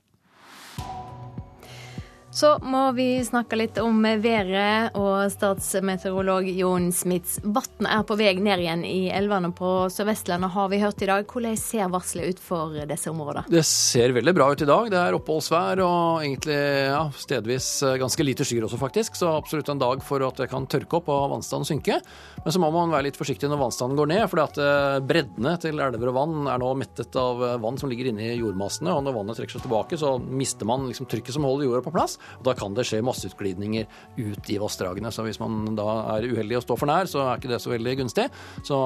[2.33, 7.35] Så må vi snakke litt om været, og statsmeteorolog Jon Smits.
[7.45, 11.26] Vann er på vei ned igjen i elvene på Sør-Vestlandet, har vi hørt i dag.
[11.28, 13.45] Hvordan ser varselet ut for disse områdene?
[13.53, 14.89] Det ser veldig bra ut i dag.
[14.95, 17.68] Det er oppholdsvær og egentlig ja, stedvis
[18.01, 19.20] ganske lite skyer også, faktisk.
[19.20, 22.01] Så absolutt en dag for at det kan tørke opp og vannstanden synke.
[22.41, 25.85] Men så må man være litt forsiktig når vannstanden går ned, for eh, breddene til
[25.85, 28.97] elver og vann er nå mettet av vann som ligger inne i jordmassene.
[28.97, 31.97] Og når vannet trekker seg tilbake, så mister man liksom trykket som holder jorda på
[32.01, 32.18] plass.
[32.38, 35.12] Og da kan det skje masseutglidninger ut i vassdragene.
[35.14, 37.74] Så hvis man da er uheldig å stå for nær, så er ikke det så
[37.74, 38.28] veldig gunstig.
[38.66, 38.78] Så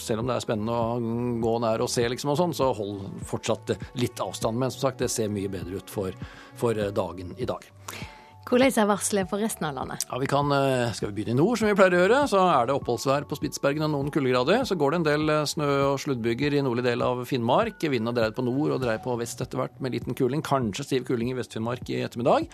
[0.00, 0.98] selv om det er spennende å
[1.44, 4.58] gå nær og se liksom og sånn, så hold fortsatt litt avstand.
[4.60, 6.16] Men som sagt, det ser mye bedre ut for,
[6.58, 7.66] for dagen i dag.
[8.46, 10.04] Hvordan er varselet for resten av landet?
[10.06, 12.38] Ja, vi kan, eh, Skal vi begynne i nord, som vi pleier å gjøre, så
[12.46, 14.62] er det oppholdsvær på Spitsbergen og noen kuldegrader.
[14.62, 17.80] Så går det en del eh, snø- og sluddbyger i nordlig del av Finnmark.
[17.80, 20.42] Vinden har dreid på nord og dreid på vest etter hvert med liten kuling.
[20.42, 22.46] Kanskje stiv kuling i Vest-Finnmark i ettermiddag.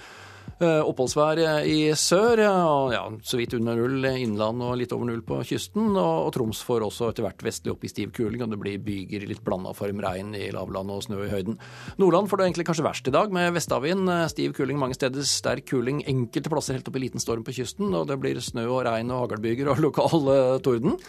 [0.62, 5.22] Eh, oppholdsvær i sør, og ja, så vidt under null innland og litt over null
[5.26, 5.88] på kysten.
[5.96, 8.84] Og, og Troms får også etter hvert vestlig opp i stiv kuling, og det blir
[8.84, 11.58] byger litt blanda form, regn i lavland og snø i høyden.
[11.98, 15.26] Nordland får det egentlig kanskje verst i dag, med vestavind, eh, stiv kuling mange steder,
[15.26, 18.68] sterk kuling enkelte plasser helt opp i liten storm på kysten, og det blir snø
[18.68, 20.30] og regn og haglbyger og lokal
[20.62, 21.00] torden.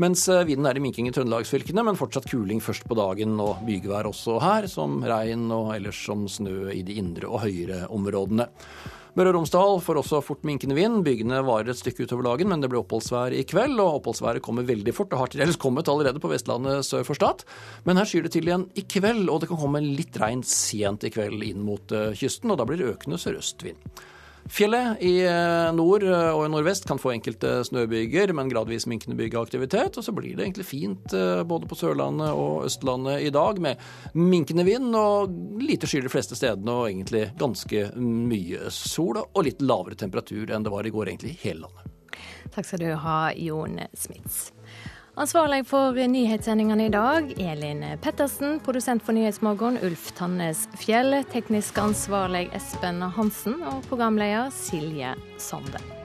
[0.00, 4.08] Mens vinden er i minking i trøndelagsfylkene, men fortsatt kuling først på dagen og bygevær
[4.08, 8.46] også her, som regn og ellers som snø i de indre og høyere områdene.
[9.18, 11.00] Møre og Romsdal får også fort minkende vind.
[11.06, 13.80] Bygene varer et stykke utover dagen, men det blir oppholdsvær i kveld.
[13.82, 15.10] Og oppholdsværet kommer veldig fort.
[15.10, 17.42] Det har til dels kommet allerede på Vestlandet sør for Stad.
[17.88, 21.06] Men her skyr det til igjen i kveld, og det kan komme litt regn sent
[21.08, 22.54] i kveld inn mot uh, kysten.
[22.54, 23.90] Og da blir det økende sørøstvind.
[24.50, 29.18] Fjellet i eh, nord eh, og i nordvest kan få enkelte snøbyger, men gradvis minkende
[29.18, 29.98] byggeaktivitet.
[30.00, 33.80] Og så blir det egentlig fint eh, både på Sørlandet og Østlandet i dag, med
[34.18, 35.30] minkende vind og
[35.62, 40.66] lite skyer de fleste stedene, og egentlig ganske mye sol og litt lavere temperatur enn
[40.66, 41.96] det var i går egentlig i hele landet.
[42.50, 44.48] Takk skal du ha, Jon Smits.
[45.14, 48.60] Ansvarlig for nyhetssendingene i dag, Elin Pettersen.
[48.60, 51.24] Produsent for Nyhetsmorgen, Ulf Tannes Fjell.
[51.32, 53.58] Teknisk ansvarlig, Espen Hansen.
[53.62, 55.99] Og programleder, Silje Sande.